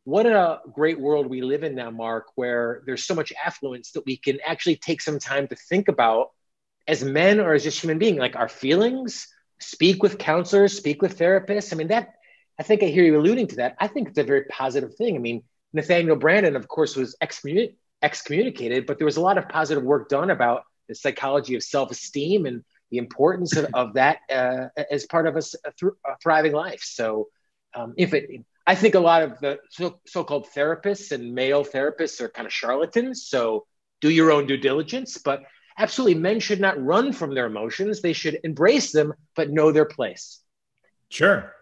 what 0.08 0.26
a 0.26 0.62
great 0.72 0.98
world 0.98 1.28
we 1.28 1.42
live 1.42 1.66
in 1.66 1.76
now, 1.76 1.92
Mark, 1.92 2.28
where 2.36 2.82
there's 2.86 3.04
so 3.04 3.14
much 3.14 3.34
affluence 3.46 3.92
that 3.92 4.06
we 4.06 4.16
can 4.16 4.40
actually 4.46 4.78
take 4.78 5.02
some 5.02 5.20
time 5.20 5.50
to 5.50 5.56
think 5.70 5.90
about 5.90 6.30
as 6.88 7.04
men 7.04 7.42
or 7.42 7.54
as 7.54 7.62
just 7.62 7.82
human 7.82 8.00
being, 8.00 8.16
like 8.16 8.38
our 8.38 8.48
feelings, 8.48 9.28
speak 9.60 10.02
with 10.02 10.18
counselors, 10.18 10.78
speak 10.78 11.02
with 11.02 11.20
therapists. 11.20 11.74
I 11.74 11.76
mean, 11.76 11.90
that 11.90 12.14
I 12.58 12.64
think 12.64 12.84
I 12.84 12.86
hear 12.86 13.04
you 13.04 13.20
alluding 13.20 13.48
to 13.48 13.56
that. 13.58 13.76
I 13.80 13.88
think 13.88 14.08
it's 14.08 14.18
a 14.18 14.24
very 14.24 14.46
positive 14.46 14.96
thing. 14.96 15.18
I 15.18 15.20
mean, 15.20 15.44
Nathaniel 15.74 16.16
Branden, 16.16 16.56
of 16.56 16.70
course, 16.70 16.96
was 16.96 17.18
excommunicated, 17.22 18.86
but 18.86 19.00
there 19.00 19.06
was 19.06 19.18
a 19.18 19.22
lot 19.22 19.38
of 19.38 19.50
positive 19.50 19.84
work 19.84 20.08
done 20.08 20.30
about 20.30 20.64
the 20.88 20.96
psychology 20.96 21.56
of 21.56 21.64
self-esteem 21.64 22.46
and 22.46 22.64
the 22.92 22.98
importance 22.98 23.58
of, 23.58 23.68
of 23.74 23.96
that 23.96 24.20
uh, 24.32 24.68
as 24.90 25.06
part 25.06 25.28
of 25.28 25.36
a, 25.36 25.40
a, 25.66 25.74
th- 25.78 25.92
a 26.06 26.18
thriving 26.24 26.54
life. 26.54 26.82
So, 26.82 27.28
um, 27.76 27.94
if 27.98 28.14
it 28.14 28.46
I 28.68 28.76
think 28.76 28.96
a 28.96 29.00
lot 29.00 29.24
of 29.24 29.40
the 29.40 29.60
so, 29.70 30.24
called 30.26 30.48
therapists 30.54 31.14
and 31.14 31.34
male 31.34 31.64
therapists 31.64 32.20
are 32.20 32.28
kind 32.28 32.46
of 32.46 32.52
charlatans. 32.52 33.26
So 33.26 33.66
do 34.02 34.10
your 34.10 34.30
own 34.30 34.46
due 34.46 34.58
diligence. 34.58 35.18
But 35.18 35.44
absolutely, 35.80 36.16
men 36.16 36.42
should 36.42 36.60
not 36.60 36.84
run 36.84 37.14
from 37.14 37.34
their 37.34 37.46
emotions. 37.46 38.02
They 38.02 38.12
should 38.12 38.40
embrace 38.44 38.92
them, 38.92 39.14
but 39.38 39.50
know 39.50 39.72
their 39.72 39.86
place. 39.86 40.42
Sure. 41.10 41.54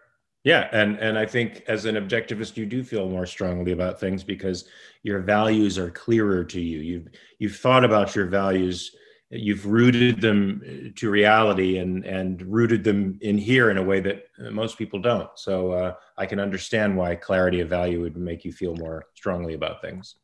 Yeah, 0.43 0.67
and 0.71 0.97
and 0.97 1.17
I 1.17 1.27
think 1.27 1.63
as 1.67 1.85
an 1.85 1.95
objectivist, 1.95 2.57
you 2.57 2.65
do 2.65 2.83
feel 2.83 3.07
more 3.07 3.25
strongly 3.27 3.71
about 3.71 3.99
things 3.99 4.23
because 4.23 4.65
your 5.03 5.19
values 5.19 5.77
are 5.77 5.91
clearer 5.91 6.43
to 6.45 6.59
you. 6.59 6.79
You've 6.79 7.07
you've 7.37 7.55
thought 7.55 7.85
about 7.85 8.15
your 8.15 8.25
values 8.25 8.95
you've 9.29 9.65
rooted 9.65 10.21
them 10.21 10.93
to 10.95 11.09
reality 11.09 11.77
and 11.77 12.05
and 12.05 12.41
rooted 12.43 12.83
them 12.83 13.17
in 13.21 13.37
here 13.37 13.71
in 13.71 13.77
a 13.77 13.83
way 13.83 13.99
that 13.99 14.25
most 14.51 14.77
people 14.77 14.99
don't. 14.99 15.29
So 15.35 15.71
uh, 15.71 15.93
i 16.17 16.25
can 16.25 16.39
understand 16.39 16.95
why 16.95 17.15
clarity 17.15 17.61
of 17.61 17.69
value 17.69 18.01
would 18.01 18.17
make 18.17 18.45
you 18.45 18.51
feel 18.51 18.75
more 18.75 19.05
strongly 19.15 19.53
about 19.53 19.81
things. 19.81 20.15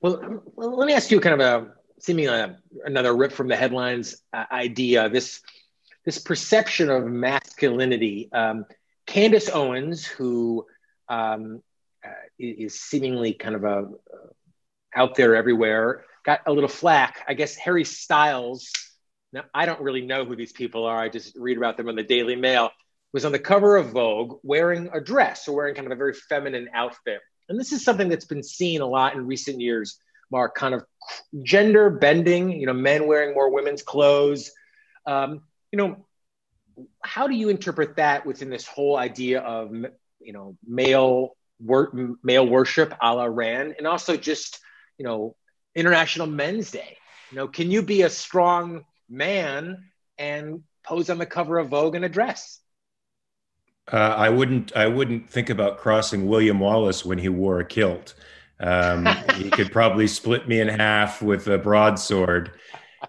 Well, 0.00 0.42
well 0.54 0.76
let 0.76 0.86
me 0.86 0.92
ask 0.92 1.10
you 1.10 1.20
kind 1.20 1.40
of 1.40 1.40
a 1.40 1.72
seeming 1.98 2.28
a, 2.28 2.58
another 2.84 3.16
rip 3.16 3.32
from 3.32 3.48
the 3.48 3.56
headlines 3.56 4.22
uh, 4.32 4.44
idea. 4.52 5.08
This 5.08 5.40
this 6.04 6.18
perception 6.18 6.90
of 6.90 7.06
masculinity 7.06 8.30
um, 8.32 8.66
candace 9.06 9.48
owens 9.48 10.04
who 10.04 10.66
um, 11.08 11.62
uh, 12.04 12.10
is 12.38 12.80
seemingly 12.80 13.32
kind 13.32 13.54
of 13.54 13.64
a 13.64 13.76
uh, 13.78 13.86
out 14.94 15.14
there 15.14 15.36
everywhere 15.36 16.04
got 16.26 16.40
a 16.44 16.52
little 16.52 16.68
flack. 16.68 17.24
I 17.26 17.34
guess 17.34 17.54
Harry 17.54 17.84
Styles. 17.84 18.70
Now 19.32 19.44
I 19.54 19.64
don't 19.64 19.80
really 19.80 20.02
know 20.02 20.24
who 20.24 20.36
these 20.36 20.52
people 20.52 20.84
are. 20.84 20.98
I 20.98 21.08
just 21.08 21.36
read 21.38 21.56
about 21.56 21.76
them 21.76 21.88
on 21.88 21.94
the 21.94 22.02
Daily 22.02 22.36
Mail. 22.36 22.70
Was 23.12 23.24
on 23.24 23.32
the 23.32 23.38
cover 23.38 23.76
of 23.76 23.92
Vogue 23.92 24.40
wearing 24.42 24.90
a 24.92 25.00
dress 25.00 25.48
or 25.48 25.56
wearing 25.56 25.74
kind 25.74 25.86
of 25.86 25.92
a 25.92 25.96
very 25.96 26.12
feminine 26.12 26.68
outfit. 26.74 27.20
And 27.48 27.58
this 27.58 27.72
is 27.72 27.82
something 27.82 28.08
that's 28.08 28.26
been 28.26 28.42
seen 28.42 28.82
a 28.82 28.86
lot 28.86 29.14
in 29.14 29.26
recent 29.26 29.60
years. 29.60 29.98
Mark, 30.30 30.56
kind 30.56 30.74
of 30.74 30.84
gender 31.42 31.88
bending. 31.88 32.50
You 32.50 32.66
know, 32.66 32.74
men 32.74 33.06
wearing 33.06 33.32
more 33.32 33.50
women's 33.50 33.82
clothes. 33.82 34.50
Um, 35.06 35.42
you 35.70 35.78
know, 35.78 36.04
how 37.02 37.28
do 37.28 37.34
you 37.34 37.48
interpret 37.48 37.96
that 37.96 38.26
within 38.26 38.50
this 38.50 38.66
whole 38.66 38.96
idea 38.96 39.40
of 39.40 39.72
you 39.72 40.32
know 40.32 40.58
male 40.66 41.36
wor- 41.60 42.16
male 42.22 42.46
worship 42.46 42.92
a 43.00 43.14
la 43.14 43.24
Rand, 43.24 43.76
and 43.78 43.86
also 43.86 44.16
just 44.16 44.58
you 44.98 45.06
know 45.06 45.36
International 45.76 46.26
Men's 46.26 46.70
Day. 46.72 46.96
You 47.30 47.36
know, 47.36 47.48
can 47.48 47.70
you 47.70 47.82
be 47.82 48.02
a 48.02 48.10
strong 48.10 48.84
man 49.08 49.84
and 50.18 50.62
pose 50.82 51.10
on 51.10 51.18
the 51.18 51.26
cover 51.26 51.58
of 51.58 51.68
Vogue 51.68 51.94
in 51.94 52.02
a 52.02 52.08
dress? 52.08 52.60
Uh, 53.92 53.96
I 53.96 54.30
wouldn't. 54.30 54.74
I 54.74 54.88
wouldn't 54.88 55.30
think 55.30 55.48
about 55.48 55.78
crossing 55.78 56.26
William 56.26 56.58
Wallace 56.58 57.04
when 57.04 57.18
he 57.18 57.28
wore 57.28 57.60
a 57.60 57.64
kilt. 57.64 58.14
Um, 58.58 59.06
he 59.36 59.48
could 59.50 59.70
probably 59.70 60.08
split 60.08 60.48
me 60.48 60.60
in 60.60 60.68
half 60.68 61.22
with 61.22 61.46
a 61.46 61.58
broadsword, 61.58 62.50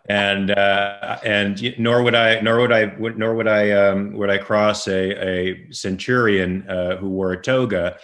and 0.07 0.51
uh, 0.51 1.17
and 1.23 1.79
nor 1.79 2.03
would 2.03 2.13
I. 2.13 2.41
Nor 2.41 2.59
would 2.59 2.71
I. 2.71 2.85
Nor 2.99 3.33
would 3.33 3.47
I. 3.47 3.71
Um, 3.71 4.13
would 4.13 4.29
I 4.29 4.37
cross 4.37 4.87
a 4.87 5.27
a 5.27 5.71
centurion 5.71 6.69
uh, 6.69 6.97
who 6.97 7.09
wore 7.09 7.31
a 7.31 7.41
toga, 7.41 7.97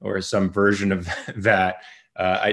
or 0.00 0.22
some 0.22 0.50
version 0.50 0.92
of 0.92 1.08
that 1.36 1.82
uh, 2.18 2.52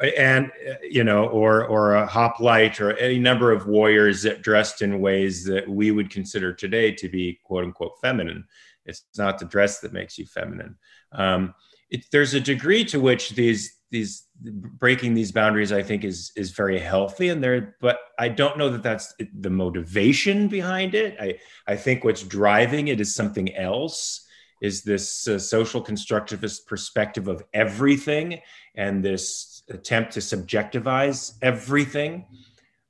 I, 0.00 0.08
and 0.16 0.52
you 0.82 1.02
know, 1.02 1.26
or 1.26 1.66
or 1.66 1.94
a 1.94 2.06
hoplite, 2.06 2.80
or 2.80 2.96
any 2.96 3.18
number 3.18 3.50
of 3.50 3.66
warriors 3.66 4.22
that 4.22 4.42
dressed 4.42 4.82
in 4.82 5.00
ways 5.00 5.44
that 5.44 5.68
we 5.68 5.90
would 5.90 6.10
consider 6.10 6.52
today 6.52 6.92
to 6.92 7.08
be 7.08 7.40
quote 7.44 7.64
unquote 7.64 8.00
feminine. 8.00 8.44
It's 8.84 9.04
not 9.18 9.38
the 9.38 9.44
dress 9.44 9.80
that 9.80 9.92
makes 9.92 10.18
you 10.18 10.26
feminine. 10.26 10.76
Um, 11.10 11.54
it, 11.90 12.04
there's 12.12 12.34
a 12.34 12.40
degree 12.40 12.84
to 12.86 13.00
which 13.00 13.30
these 13.30 13.76
these 13.90 14.26
breaking 14.40 15.14
these 15.14 15.32
boundaries, 15.32 15.72
I 15.72 15.82
think, 15.82 16.04
is 16.04 16.30
is 16.36 16.52
very 16.52 16.78
healthy, 16.78 17.28
and 17.28 17.42
there. 17.42 17.76
But 17.80 17.98
I 18.18 18.28
don't 18.28 18.58
know 18.58 18.70
that 18.70 18.84
that's 18.84 19.14
the 19.38 19.50
motivation 19.50 20.46
behind 20.46 20.94
it. 20.94 21.16
I 21.20 21.38
I 21.66 21.76
think 21.76 22.04
what's 22.04 22.22
driving 22.22 22.88
it 22.88 23.00
is 23.00 23.14
something 23.14 23.54
else 23.56 24.25
is 24.60 24.82
this 24.82 25.28
uh, 25.28 25.38
social 25.38 25.82
constructivist 25.82 26.66
perspective 26.66 27.28
of 27.28 27.42
everything 27.52 28.40
and 28.74 29.04
this 29.04 29.62
attempt 29.70 30.12
to 30.12 30.20
subjectivize 30.20 31.34
everything. 31.42 32.24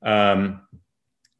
Um, 0.01 0.61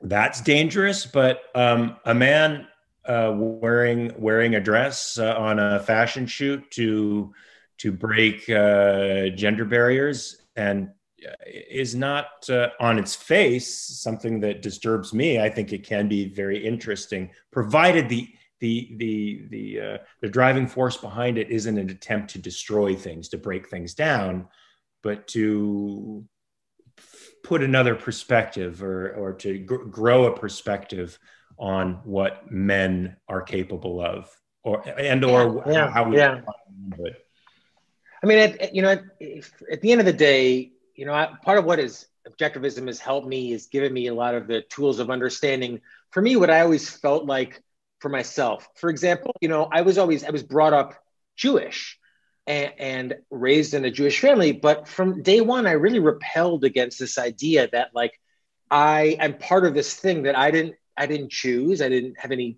that's 0.02 0.42
dangerous, 0.42 1.06
but 1.06 1.42
um, 1.56 1.98
a 2.06 2.14
man 2.14 2.68
uh, 3.06 3.34
wearing 3.36 4.14
wearing 4.18 4.56
a 4.56 4.60
dress 4.60 5.18
uh, 5.18 5.36
on 5.38 5.60
a 5.60 5.80
fashion 5.80 6.28
shoot 6.28 6.70
to 6.72 7.34
to 7.78 7.92
break 7.92 8.50
uh, 8.50 9.30
gender 9.30 9.66
barriers 9.66 10.42
and 10.56 10.90
uh, 11.26 11.32
is 11.46 11.96
not 11.96 12.28
uh, 12.50 12.70
on 12.80 13.00
its 13.00 13.16
face 13.16 13.74
something 14.02 14.40
that 14.42 14.62
disturbs 14.62 15.14
me. 15.14 15.40
I 15.40 15.50
think 15.50 15.72
it 15.72 15.84
can 15.84 16.08
be 16.08 16.30
very 16.30 16.64
interesting, 16.64 17.32
provided 17.52 18.10
the 18.10 18.28
the 18.60 18.96
the 18.98 19.48
the 19.50 19.82
uh, 19.82 19.98
the 20.22 20.30
driving 20.30 20.68
force 20.68 20.98
behind 20.98 21.38
it 21.38 21.50
isn't 21.50 21.78
an 21.78 21.90
attempt 21.90 22.32
to 22.32 22.40
destroy 22.40 22.96
things, 22.96 23.30
to 23.30 23.38
break 23.38 23.70
things 23.70 23.94
down, 23.94 24.48
but 25.04 25.28
to 25.30 26.26
put 27.44 27.64
another 27.64 27.96
perspective 27.96 28.84
or 28.84 29.12
or 29.12 29.34
to 29.34 29.60
gr- 29.60 29.86
grow 29.86 30.26
a 30.26 30.38
perspective 30.38 31.18
on 31.58 32.02
what 32.04 32.52
men 32.52 33.16
are 33.28 33.42
capable 33.42 34.02
of, 34.02 34.30
or 34.64 34.88
and 35.00 35.24
or 35.24 35.64
yeah, 35.68 35.90
how 35.92 36.10
we 36.10 36.18
yeah. 36.18 36.42
I 38.24 38.26
mean, 38.26 38.40
at, 38.40 38.74
you 38.74 38.82
know, 38.82 38.90
at, 38.90 39.04
at 39.72 39.82
the 39.82 39.92
end 39.92 40.02
of 40.02 40.06
the 40.06 40.14
day, 40.14 40.72
you 40.96 41.06
know, 41.06 41.14
I, 41.14 41.32
part 41.44 41.60
of 41.60 41.66
what 41.66 41.80
is 41.80 42.08
objectivism 42.28 42.88
has 42.88 43.00
helped 43.00 43.28
me 43.28 43.52
is 43.54 43.68
given 43.68 43.94
me 43.94 44.08
a 44.08 44.14
lot 44.14 44.36
of 44.36 44.48
the 44.48 44.62
tools 44.64 45.00
of 45.00 45.10
understanding. 45.10 45.82
For 46.12 46.22
me, 46.22 46.36
what 46.36 46.50
I 46.50 46.62
always 46.62 46.90
felt 46.90 47.26
like 47.26 47.62
for 48.00 48.10
myself. 48.10 48.68
For 48.76 48.90
example, 48.90 49.36
you 49.42 49.50
know, 49.50 49.68
I 49.72 49.82
was 49.82 49.98
always 49.98 50.24
I 50.24 50.30
was 50.30 50.44
brought 50.44 50.74
up 50.74 50.96
Jewish 51.36 51.98
and, 52.46 52.74
and 52.78 53.16
raised 53.30 53.74
in 53.74 53.86
a 53.86 53.92
Jewish 53.92 54.20
family, 54.20 54.52
but 54.52 54.88
from 54.88 55.24
day 55.24 55.42
one, 55.42 55.68
I 55.68 55.72
really 55.72 56.00
repelled 56.00 56.64
against 56.64 57.00
this 57.00 57.18
idea 57.18 57.68
that 57.72 57.90
like 57.94 58.20
I 58.70 59.18
am 59.20 59.38
part 59.38 59.66
of 59.66 59.74
this 59.74 59.94
thing 59.94 60.24
that 60.24 60.38
I 60.38 60.52
didn't 60.52 60.76
I 60.96 61.06
didn't 61.06 61.32
choose, 61.32 61.82
I 61.82 61.90
didn't 61.90 62.20
have 62.20 62.32
any 62.32 62.58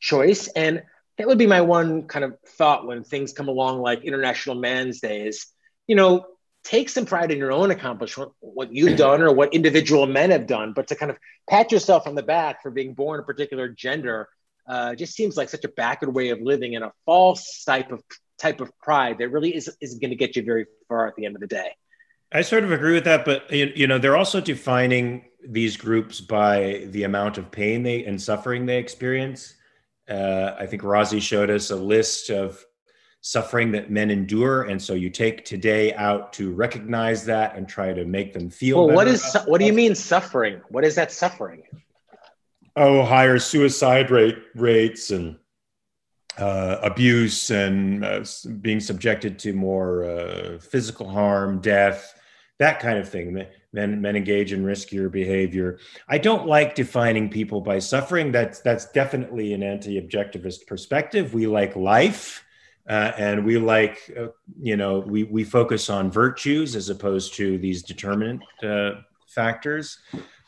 choice, 0.00 0.48
and 0.48 0.82
that 1.16 1.26
would 1.26 1.38
be 1.38 1.46
my 1.46 1.62
one 1.62 2.06
kind 2.06 2.24
of 2.24 2.38
thought 2.46 2.86
when 2.86 3.02
things 3.02 3.32
come 3.32 3.48
along 3.48 3.80
like 3.80 4.04
International 4.04 4.54
Man's 4.54 5.00
Day 5.00 5.26
is, 5.26 5.46
you 5.86 5.96
know, 5.96 6.26
take 6.62 6.88
some 6.88 7.06
pride 7.06 7.32
in 7.32 7.38
your 7.38 7.50
own 7.50 7.70
accomplishment, 7.70 8.32
what 8.40 8.72
you've 8.72 8.96
done 8.96 9.22
or 9.22 9.32
what 9.32 9.54
individual 9.54 10.06
men 10.06 10.30
have 10.30 10.46
done, 10.46 10.72
but 10.74 10.88
to 10.88 10.94
kind 10.94 11.10
of 11.10 11.18
pat 11.48 11.72
yourself 11.72 12.06
on 12.06 12.14
the 12.14 12.22
back 12.22 12.62
for 12.62 12.70
being 12.70 12.94
born 12.94 13.20
a 13.20 13.24
particular 13.24 13.68
gender 13.68 14.28
uh, 14.68 14.94
just 14.94 15.14
seems 15.14 15.36
like 15.36 15.48
such 15.48 15.64
a 15.64 15.68
backward 15.68 16.14
way 16.14 16.28
of 16.28 16.40
living 16.40 16.76
and 16.76 16.84
a 16.84 16.92
false 17.06 17.64
type 17.64 17.90
of 17.90 18.02
type 18.38 18.60
of 18.60 18.70
pride 18.78 19.18
that 19.18 19.30
really 19.30 19.54
is, 19.54 19.68
isn't 19.80 20.00
going 20.00 20.10
to 20.10 20.16
get 20.16 20.36
you 20.36 20.42
very 20.42 20.66
far 20.88 21.08
at 21.08 21.16
the 21.16 21.26
end 21.26 21.34
of 21.34 21.40
the 21.40 21.46
day. 21.46 21.70
I 22.30 22.42
sort 22.42 22.62
of 22.62 22.72
agree 22.72 22.92
with 22.92 23.04
that, 23.04 23.24
but 23.24 23.50
you 23.50 23.86
know 23.86 23.98
they're 23.98 24.16
also 24.16 24.40
defining 24.40 25.24
these 25.46 25.76
groups 25.76 26.20
by 26.20 26.86
the 26.90 27.04
amount 27.04 27.38
of 27.38 27.50
pain 27.50 27.82
they 27.82 28.04
and 28.04 28.20
suffering 28.20 28.66
they 28.66 28.78
experience. 28.78 29.54
Uh, 30.08 30.54
I 30.58 30.66
think 30.66 30.82
Razi 30.82 31.20
showed 31.22 31.50
us 31.50 31.70
a 31.70 31.76
list 31.76 32.30
of 32.30 32.62
suffering 33.22 33.72
that 33.72 33.90
men 33.90 34.10
endure, 34.10 34.64
and 34.64 34.80
so 34.80 34.92
you 34.92 35.08
take 35.08 35.46
today 35.46 35.94
out 35.94 36.34
to 36.34 36.52
recognize 36.52 37.24
that 37.24 37.56
and 37.56 37.66
try 37.66 37.94
to 37.94 38.04
make 38.04 38.34
them 38.34 38.50
feel. 38.50 38.86
Well, 38.86 38.96
what 38.96 39.08
is 39.08 39.34
what 39.46 39.58
do 39.58 39.66
you 39.66 39.72
mean 39.72 39.94
suffering? 39.94 40.60
What 40.68 40.84
is 40.84 40.94
that 40.96 41.10
suffering? 41.10 41.62
Oh, 42.80 43.04
higher 43.04 43.40
suicide 43.40 44.08
rate 44.12 44.38
rates 44.54 45.10
and 45.10 45.36
uh, 46.38 46.78
abuse 46.84 47.50
and 47.50 48.04
uh, 48.04 48.24
being 48.60 48.78
subjected 48.78 49.36
to 49.40 49.52
more 49.52 50.04
uh, 50.04 50.58
physical 50.60 51.08
harm, 51.08 51.60
death, 51.60 52.14
that 52.60 52.78
kind 52.78 52.96
of 52.96 53.08
thing. 53.08 53.44
Men, 53.72 54.00
men 54.00 54.14
engage 54.14 54.52
in 54.52 54.64
riskier 54.64 55.10
behavior. 55.10 55.80
I 56.08 56.18
don't 56.18 56.46
like 56.46 56.76
defining 56.76 57.28
people 57.28 57.60
by 57.60 57.80
suffering. 57.80 58.30
That's 58.30 58.60
that's 58.60 58.92
definitely 58.92 59.54
an 59.54 59.64
anti-objectivist 59.64 60.68
perspective. 60.68 61.34
We 61.34 61.48
like 61.48 61.74
life, 61.74 62.44
uh, 62.88 63.10
and 63.18 63.44
we 63.44 63.58
like 63.58 63.98
uh, 64.16 64.28
you 64.62 64.76
know 64.76 65.00
we 65.00 65.24
we 65.24 65.42
focus 65.42 65.90
on 65.90 66.12
virtues 66.12 66.76
as 66.76 66.90
opposed 66.90 67.34
to 67.34 67.58
these 67.58 67.82
determinant 67.82 68.42
uh, 68.62 69.00
factors. 69.26 69.98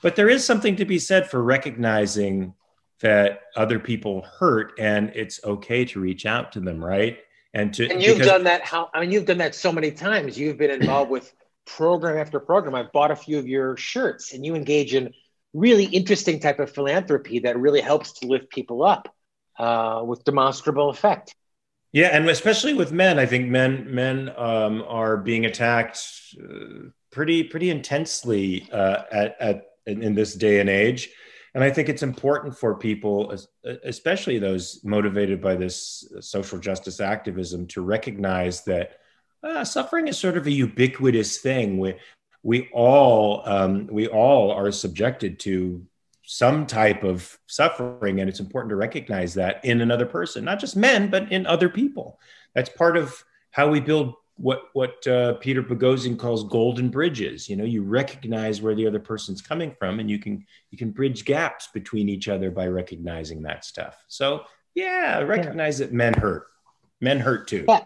But 0.02 0.16
there 0.16 0.28
is 0.28 0.44
something 0.44 0.76
to 0.76 0.84
be 0.84 0.98
said 0.98 1.30
for 1.30 1.42
recognizing 1.42 2.54
that 3.00 3.42
other 3.56 3.78
people 3.78 4.22
hurt 4.22 4.72
and 4.78 5.10
it's 5.14 5.40
okay 5.44 5.84
to 5.86 6.00
reach 6.00 6.26
out 6.26 6.52
to 6.52 6.60
them 6.60 6.84
right? 6.84 7.18
And 7.52 7.74
to 7.74 7.90
and 7.90 8.02
you've 8.02 8.18
because, 8.18 8.30
done 8.30 8.44
that 8.44 8.62
how 8.62 8.90
i 8.94 9.00
mean 9.00 9.10
you've 9.10 9.24
done 9.24 9.38
that 9.38 9.54
so 9.54 9.72
many 9.72 9.90
times. 9.90 10.38
You've 10.38 10.56
been 10.56 10.70
involved 10.70 11.10
with 11.10 11.34
program 11.66 12.16
after 12.16 12.38
program. 12.38 12.74
I've 12.74 12.92
bought 12.92 13.10
a 13.10 13.16
few 13.16 13.38
of 13.38 13.48
your 13.48 13.76
shirts 13.76 14.32
and 14.32 14.44
you 14.44 14.54
engage 14.54 14.94
in 14.94 15.12
really 15.52 15.84
interesting 15.84 16.38
type 16.38 16.60
of 16.60 16.70
philanthropy 16.70 17.40
that 17.40 17.58
really 17.58 17.80
helps 17.80 18.12
to 18.20 18.26
lift 18.28 18.50
people 18.50 18.84
up 18.84 19.12
uh, 19.58 20.02
with 20.04 20.22
demonstrable 20.24 20.90
effect. 20.90 21.34
Yeah 21.92 22.08
and 22.12 22.28
especially 22.30 22.72
with 22.74 22.92
men 22.92 23.18
i 23.18 23.26
think 23.26 23.48
men 23.48 23.92
men 23.92 24.32
um, 24.36 24.84
are 24.86 25.16
being 25.16 25.46
attacked 25.46 26.00
uh, 26.40 26.90
pretty 27.10 27.42
pretty 27.42 27.70
intensely 27.70 28.68
uh, 28.72 29.02
at, 29.10 29.36
at 29.40 29.69
in, 29.90 30.02
in 30.02 30.14
this 30.14 30.34
day 30.34 30.60
and 30.60 30.70
age 30.70 31.10
and 31.54 31.64
I 31.64 31.70
think 31.70 31.88
it's 31.88 32.02
important 32.02 32.56
for 32.56 32.76
people, 32.76 33.34
especially 33.84 34.38
those 34.38 34.80
motivated 34.84 35.40
by 35.40 35.56
this 35.56 36.10
social 36.20 36.58
justice 36.58 37.00
activism, 37.00 37.66
to 37.68 37.82
recognize 37.82 38.62
that 38.64 38.98
uh, 39.42 39.64
suffering 39.64 40.06
is 40.06 40.18
sort 40.18 40.36
of 40.36 40.46
a 40.46 40.50
ubiquitous 40.50 41.38
thing. 41.38 41.78
We, 41.78 41.96
we 42.42 42.68
all 42.72 43.42
um, 43.46 43.88
we 43.90 44.06
all 44.06 44.52
are 44.52 44.70
subjected 44.70 45.40
to 45.40 45.84
some 46.22 46.66
type 46.66 47.02
of 47.02 47.36
suffering, 47.46 48.20
and 48.20 48.28
it's 48.28 48.40
important 48.40 48.70
to 48.70 48.76
recognize 48.76 49.34
that 49.34 49.64
in 49.64 49.80
another 49.80 50.06
person, 50.06 50.44
not 50.44 50.60
just 50.60 50.76
men, 50.76 51.10
but 51.10 51.32
in 51.32 51.46
other 51.46 51.68
people. 51.68 52.20
That's 52.54 52.70
part 52.70 52.96
of 52.96 53.24
how 53.50 53.68
we 53.68 53.80
build 53.80 54.14
what 54.40 54.70
what 54.72 55.06
uh, 55.06 55.34
Peter 55.34 55.62
Boghossian 55.62 56.18
calls 56.18 56.44
golden 56.44 56.88
bridges. 56.88 57.48
You 57.48 57.56
know, 57.56 57.64
you 57.64 57.82
recognize 57.82 58.62
where 58.62 58.74
the 58.74 58.86
other 58.86 58.98
person's 58.98 59.42
coming 59.42 59.74
from, 59.78 60.00
and 60.00 60.10
you 60.10 60.18
can 60.18 60.44
you 60.70 60.78
can 60.78 60.90
bridge 60.90 61.24
gaps 61.24 61.68
between 61.74 62.08
each 62.08 62.26
other 62.26 62.50
by 62.50 62.66
recognizing 62.66 63.42
that 63.42 63.64
stuff. 63.64 64.02
So 64.08 64.44
yeah, 64.74 65.18
recognize 65.20 65.78
yeah. 65.78 65.86
that 65.86 65.92
men 65.92 66.14
hurt. 66.14 66.46
Men 67.00 67.20
hurt 67.20 67.48
too. 67.48 67.66
Yeah. 67.68 67.84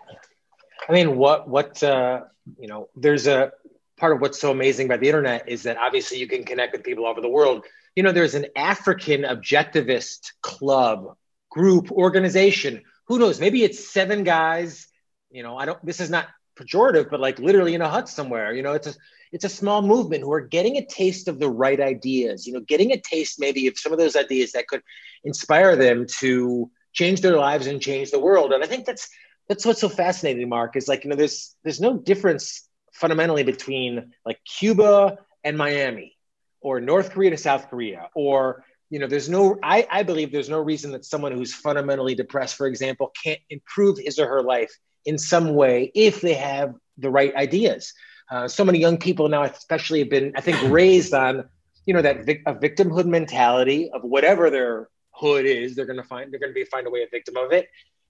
I 0.89 0.93
mean, 0.93 1.17
what 1.17 1.49
what 1.49 1.83
uh, 1.83 2.23
you 2.59 2.69
know? 2.69 2.89
There's 2.95 3.27
a 3.27 3.53
part 3.97 4.15
of 4.15 4.21
what's 4.21 4.41
so 4.41 4.53
amazing 4.53 4.87
about 4.87 5.01
the 5.01 5.09
internet 5.09 5.49
is 5.49 5.65
that 5.65 5.77
obviously 5.77 6.19
you 6.19 6.29
can 6.29 6.45
connect 6.45 6.73
with 6.73 6.85
people 6.85 7.05
all 7.05 7.11
over 7.11 7.21
the 7.21 7.29
world. 7.29 7.65
You 7.97 8.03
know, 8.03 8.13
there's 8.13 8.35
an 8.35 8.47
African 8.57 9.23
objectivist 9.23 10.33
club, 10.41 11.17
group, 11.51 11.91
organization. 11.91 12.83
Who 13.07 13.19
knows? 13.19 13.41
Maybe 13.41 13.65
it's 13.65 13.89
seven 13.93 14.25
guys 14.25 14.89
you 15.35 15.43
know 15.43 15.59
i 15.59 15.67
don't 15.67 15.85
this 15.85 16.01
is 16.01 16.09
not 16.09 16.29
pejorative, 16.57 17.11
but 17.11 17.21
like 17.21 17.39
literally 17.39 17.75
in 17.75 17.83
a 17.83 17.89
hut 17.89 18.09
somewhere. 18.09 18.53
You 18.53 18.63
know, 18.63 18.73
it's 18.73 18.87
a 18.87 18.95
it's 19.33 19.45
a 19.45 19.49
small 19.49 19.83
movement 19.83 20.23
who 20.23 20.33
are 20.33 20.41
getting 20.41 20.77
a 20.77 20.87
taste 20.87 21.29
of 21.29 21.39
the 21.39 21.49
right 21.49 21.81
ideas. 21.81 22.47
You 22.47 22.55
know, 22.55 22.61
getting 22.61 22.93
a 22.93 23.01
taste 23.01 23.41
maybe 23.41 23.67
of 23.67 23.79
some 23.79 23.93
of 23.93 23.99
those 23.99 24.17
ideas 24.17 24.53
that 24.53 24.69
could 24.69 24.83
inspire 25.25 25.77
them 25.77 26.07
to 26.21 26.71
change 26.93 27.21
their 27.21 27.37
lives 27.37 27.67
and 27.67 27.81
change 27.81 28.11
the 28.11 28.21
world. 28.21 28.53
And 28.53 28.63
I 28.63 28.67
think 28.67 28.87
that's 28.87 29.09
that's 29.49 29.67
what's 29.67 29.81
so 29.81 29.89
fascinating, 29.89 30.49
Mark. 30.49 30.77
Is 30.77 30.89
like 30.89 31.05
you 31.05 31.11
know, 31.11 31.17
there's 31.17 31.55
there's 31.65 31.81
no 31.81 31.97
difference 31.97 32.69
fundamentally 32.93 33.43
between 33.43 34.13
like 34.25 34.39
Cuba 34.45 35.19
and 35.43 35.59
Miami, 35.59 36.17
or 36.61 36.81
North 36.81 37.11
Korea 37.11 37.31
to 37.31 37.37
South 37.37 37.69
Korea, 37.69 38.09
or 38.15 38.65
you 38.91 39.01
know, 39.01 39.09
there's 39.09 39.29
no, 39.29 39.59
I, 39.61 39.87
I 39.91 40.03
believe 40.05 40.31
there's 40.31 40.49
no 40.49 40.61
reason 40.61 40.93
that 40.93 41.05
someone 41.05 41.33
who's 41.33 41.53
fundamentally 41.53 42.15
depressed, 42.15 42.55
for 42.55 42.69
example, 42.69 43.11
can't 43.25 43.41
improve 43.51 43.99
his 43.99 44.21
or 44.21 44.29
her 44.29 44.41
life 44.41 44.73
in 45.05 45.19
some 45.19 45.55
way 45.55 45.91
if 45.95 46.21
they 46.21 46.35
have 46.35 46.75
the 46.99 47.11
right 47.11 47.35
ideas. 47.35 47.93
Uh, 48.31 48.49
so 48.49 48.65
many 48.65 48.79
young 48.79 48.99
people 48.99 49.29
now, 49.29 49.43
especially, 49.43 50.01
have 50.01 50.11
been, 50.11 50.33
I 50.37 50.41
think, 50.41 50.59
raised 50.71 51.15
on, 51.15 51.49
you 51.87 51.95
know, 51.95 52.03
that 52.03 52.25
vic- 52.25 52.43
a 52.47 52.55
victimhood 52.55 53.07
mentality 53.07 53.91
of 53.91 54.03
whatever 54.03 54.51
their 54.51 54.89
hood 55.11 55.45
is. 55.45 55.77
They're 55.77 55.87
going 55.87 55.99
to 55.99 56.05
find 56.05 56.33
they're 56.33 56.41
going 56.41 56.51
to 56.51 56.55
be 56.55 56.65
find 56.65 56.87
a 56.87 56.91
way 56.91 57.03
a 57.03 57.09
victim 57.09 57.37
of 57.37 57.53
it. 57.53 57.69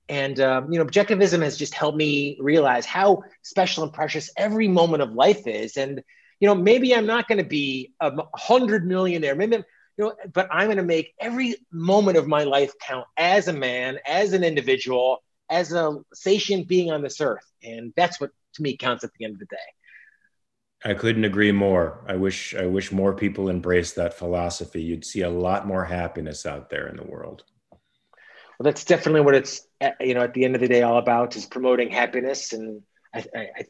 And 0.08 0.38
um, 0.40 0.72
you 0.72 0.78
know, 0.78 0.84
objectivism 0.84 1.42
has 1.42 1.56
just 1.56 1.74
helped 1.74 1.96
me 1.96 2.36
realize 2.40 2.86
how 2.86 3.22
special 3.42 3.84
and 3.84 3.92
precious 3.92 4.30
every 4.36 4.68
moment 4.68 5.02
of 5.02 5.12
life 5.12 5.46
is. 5.46 5.76
And 5.76 6.02
you 6.40 6.48
know, 6.48 6.54
maybe 6.54 6.94
I'm 6.94 7.06
not 7.06 7.26
going 7.26 7.38
to 7.38 7.44
be 7.44 7.92
a 8.00 8.12
hundred 8.34 8.86
millionaire. 8.86 9.34
Maybe 9.34 9.56
I'm, 9.56 9.64
you 9.96 10.04
know, 10.04 10.14
but 10.32 10.48
I'm 10.50 10.66
going 10.66 10.76
to 10.76 10.82
make 10.82 11.14
every 11.20 11.56
moment 11.72 12.18
of 12.18 12.26
my 12.26 12.44
life 12.44 12.72
count 12.80 13.06
as 13.16 13.48
a 13.48 13.52
man, 13.52 13.98
as 14.06 14.32
an 14.32 14.44
individual, 14.44 15.22
as 15.50 15.72
a 15.72 15.98
sentient 16.12 16.68
being 16.68 16.90
on 16.90 17.02
this 17.02 17.20
earth. 17.20 17.44
And 17.62 17.92
that's 17.96 18.20
what 18.20 18.30
to 18.54 18.62
me 18.62 18.76
counts 18.76 19.04
at 19.04 19.10
the 19.18 19.24
end 19.24 19.34
of 19.34 19.40
the 19.40 19.46
day. 19.46 19.56
I 20.84 20.94
couldn't 20.94 21.24
agree 21.24 21.52
more. 21.52 22.04
I 22.06 22.16
wish 22.16 22.54
I 22.54 22.66
wish 22.66 22.92
more 22.92 23.14
people 23.14 23.48
embraced 23.48 23.96
that 23.96 24.14
philosophy. 24.14 24.82
You'd 24.82 25.04
see 25.04 25.22
a 25.22 25.30
lot 25.30 25.66
more 25.66 25.84
happiness 25.84 26.44
out 26.44 26.68
there 26.68 26.88
in 26.88 26.96
the 26.96 27.04
world. 27.04 27.44
Well, 28.58 28.64
that's 28.64 28.84
definitely 28.84 29.22
what 29.22 29.34
it's 29.34 29.66
uh, 29.80 29.90
you 30.00 30.14
know 30.14 30.20
at 30.20 30.34
the 30.34 30.44
end 30.44 30.54
of 30.54 30.60
the 30.60 30.68
day 30.68 30.82
all 30.82 30.98
about 30.98 31.36
is 31.36 31.46
promoting 31.46 31.90
happiness. 31.90 32.52
And 32.52 32.82
I, 33.14 33.24
I, 33.34 33.40
I 33.56 33.64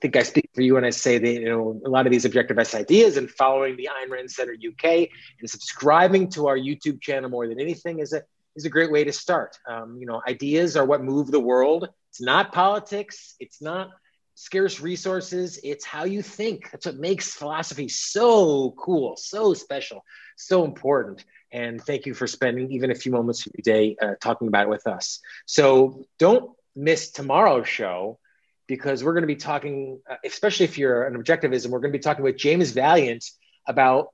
think 0.00 0.16
I 0.16 0.22
speak 0.22 0.50
for 0.54 0.60
you 0.60 0.74
when 0.74 0.84
I 0.84 0.90
say 0.90 1.18
that 1.18 1.28
you 1.28 1.48
know 1.48 1.80
a 1.84 1.88
lot 1.88 2.06
of 2.06 2.12
these 2.12 2.24
objectivist 2.24 2.74
ideas 2.76 3.16
and 3.16 3.28
following 3.28 3.76
the 3.76 3.88
Ayn 3.90 4.10
Rand 4.10 4.30
Center 4.30 4.54
UK 4.54 5.08
and 5.40 5.50
subscribing 5.50 6.30
to 6.30 6.46
our 6.46 6.56
YouTube 6.56 7.00
channel 7.00 7.30
more 7.30 7.48
than 7.48 7.58
anything 7.58 7.98
is 7.98 8.12
a 8.12 8.22
is 8.56 8.64
a 8.64 8.70
great 8.70 8.90
way 8.90 9.04
to 9.04 9.12
start. 9.12 9.58
Um, 9.68 9.98
you 9.98 10.06
know, 10.06 10.22
ideas 10.26 10.76
are 10.76 10.84
what 10.84 11.02
move 11.02 11.30
the 11.30 11.40
world. 11.40 11.88
It's 12.10 12.20
not 12.20 12.52
politics. 12.52 13.34
It's 13.40 13.60
not 13.60 13.90
scarce 14.34 14.80
resources. 14.80 15.58
It's 15.62 15.84
how 15.84 16.04
you 16.04 16.22
think. 16.22 16.70
That's 16.70 16.86
what 16.86 16.96
makes 16.96 17.34
philosophy 17.34 17.88
so 17.88 18.74
cool, 18.78 19.16
so 19.16 19.54
special, 19.54 20.04
so 20.36 20.64
important. 20.64 21.24
And 21.52 21.80
thank 21.80 22.06
you 22.06 22.14
for 22.14 22.26
spending 22.26 22.72
even 22.72 22.90
a 22.90 22.94
few 22.96 23.12
moments 23.12 23.46
of 23.46 23.52
your 23.56 23.62
day 23.62 23.96
uh, 24.00 24.14
talking 24.20 24.48
about 24.48 24.66
it 24.66 24.70
with 24.70 24.86
us. 24.86 25.20
So 25.46 26.06
don't 26.18 26.50
miss 26.74 27.12
tomorrow's 27.12 27.68
show 27.68 28.18
because 28.66 29.04
we're 29.04 29.12
going 29.12 29.22
to 29.22 29.28
be 29.28 29.36
talking, 29.36 30.00
uh, 30.10 30.16
especially 30.24 30.64
if 30.64 30.78
you're 30.78 31.04
an 31.04 31.14
objectivism, 31.14 31.68
we're 31.68 31.80
going 31.80 31.92
to 31.92 31.98
be 31.98 32.02
talking 32.02 32.24
with 32.24 32.36
James 32.36 32.72
Valliant 32.72 33.24
about 33.66 34.08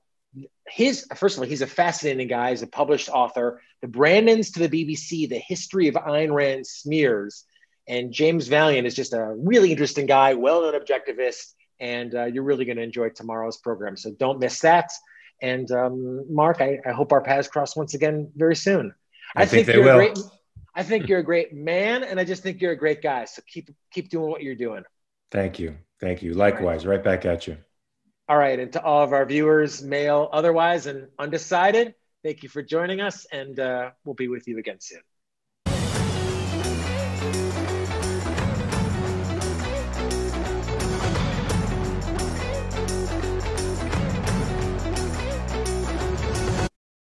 his 0.67 1.05
first 1.15 1.37
of 1.37 1.43
all, 1.43 1.49
he's 1.49 1.61
a 1.61 1.67
fascinating 1.67 2.27
guy. 2.27 2.51
He's 2.51 2.61
a 2.61 2.67
published 2.67 3.09
author. 3.09 3.61
The 3.81 3.87
Brandens 3.87 4.53
to 4.53 4.67
the 4.67 4.69
BBC: 4.69 5.27
The 5.27 5.39
History 5.39 5.87
of 5.87 5.95
Ayn 5.95 6.33
Rand 6.33 6.65
Smears. 6.65 7.45
And 7.87 8.13
James 8.13 8.47
Valliant 8.47 8.85
is 8.85 8.95
just 8.95 9.11
a 9.11 9.33
really 9.37 9.71
interesting 9.71 10.05
guy, 10.05 10.35
well-known 10.35 10.79
objectivist, 10.79 11.55
and 11.79 12.13
uh, 12.13 12.25
you're 12.25 12.43
really 12.43 12.63
going 12.63 12.77
to 12.77 12.83
enjoy 12.83 13.09
tomorrow's 13.09 13.57
program. 13.57 13.97
So 13.97 14.11
don't 14.11 14.39
miss 14.39 14.59
that. 14.59 14.91
And 15.41 15.69
um, 15.71 16.33
Mark, 16.33 16.61
I, 16.61 16.79
I, 16.85 16.91
hope 16.91 17.11
our 17.11 17.21
paths 17.21 17.47
cross 17.47 17.75
once 17.75 17.95
again 17.95 18.31
very 18.35 18.55
soon. 18.55 18.93
I, 19.35 19.41
I 19.41 19.45
think, 19.45 19.65
think, 19.65 19.75
they 19.75 19.83
will. 19.83 19.97
Great, 19.97 20.19
I 20.75 20.83
think 20.83 21.07
you're 21.09 21.19
a 21.19 21.23
great 21.23 21.53
man, 21.53 22.03
and 22.03 22.19
I 22.19 22.23
just 22.23 22.43
think 22.43 22.61
you're 22.61 22.71
a 22.71 22.77
great 22.77 23.01
guy. 23.01 23.25
So 23.25 23.41
keep 23.47 23.69
keep 23.91 24.09
doing 24.09 24.29
what 24.29 24.43
you're 24.43 24.55
doing. 24.55 24.83
Thank 25.31 25.57
you, 25.59 25.77
thank 25.99 26.21
you. 26.21 26.33
Likewise, 26.33 26.85
right, 26.85 26.97
right 26.97 27.03
back 27.03 27.25
at 27.25 27.47
you. 27.47 27.57
All 28.31 28.37
right. 28.37 28.57
And 28.57 28.71
to 28.71 28.81
all 28.81 29.03
of 29.03 29.11
our 29.11 29.25
viewers, 29.25 29.83
male, 29.83 30.29
otherwise, 30.31 30.85
and 30.85 31.09
undecided, 31.19 31.95
thank 32.23 32.43
you 32.43 32.47
for 32.47 32.63
joining 32.63 33.01
us. 33.01 33.25
And 33.29 33.59
uh, 33.59 33.91
we'll 34.05 34.15
be 34.15 34.29
with 34.29 34.47
you 34.47 34.57
again 34.57 34.77
soon. 34.79 35.01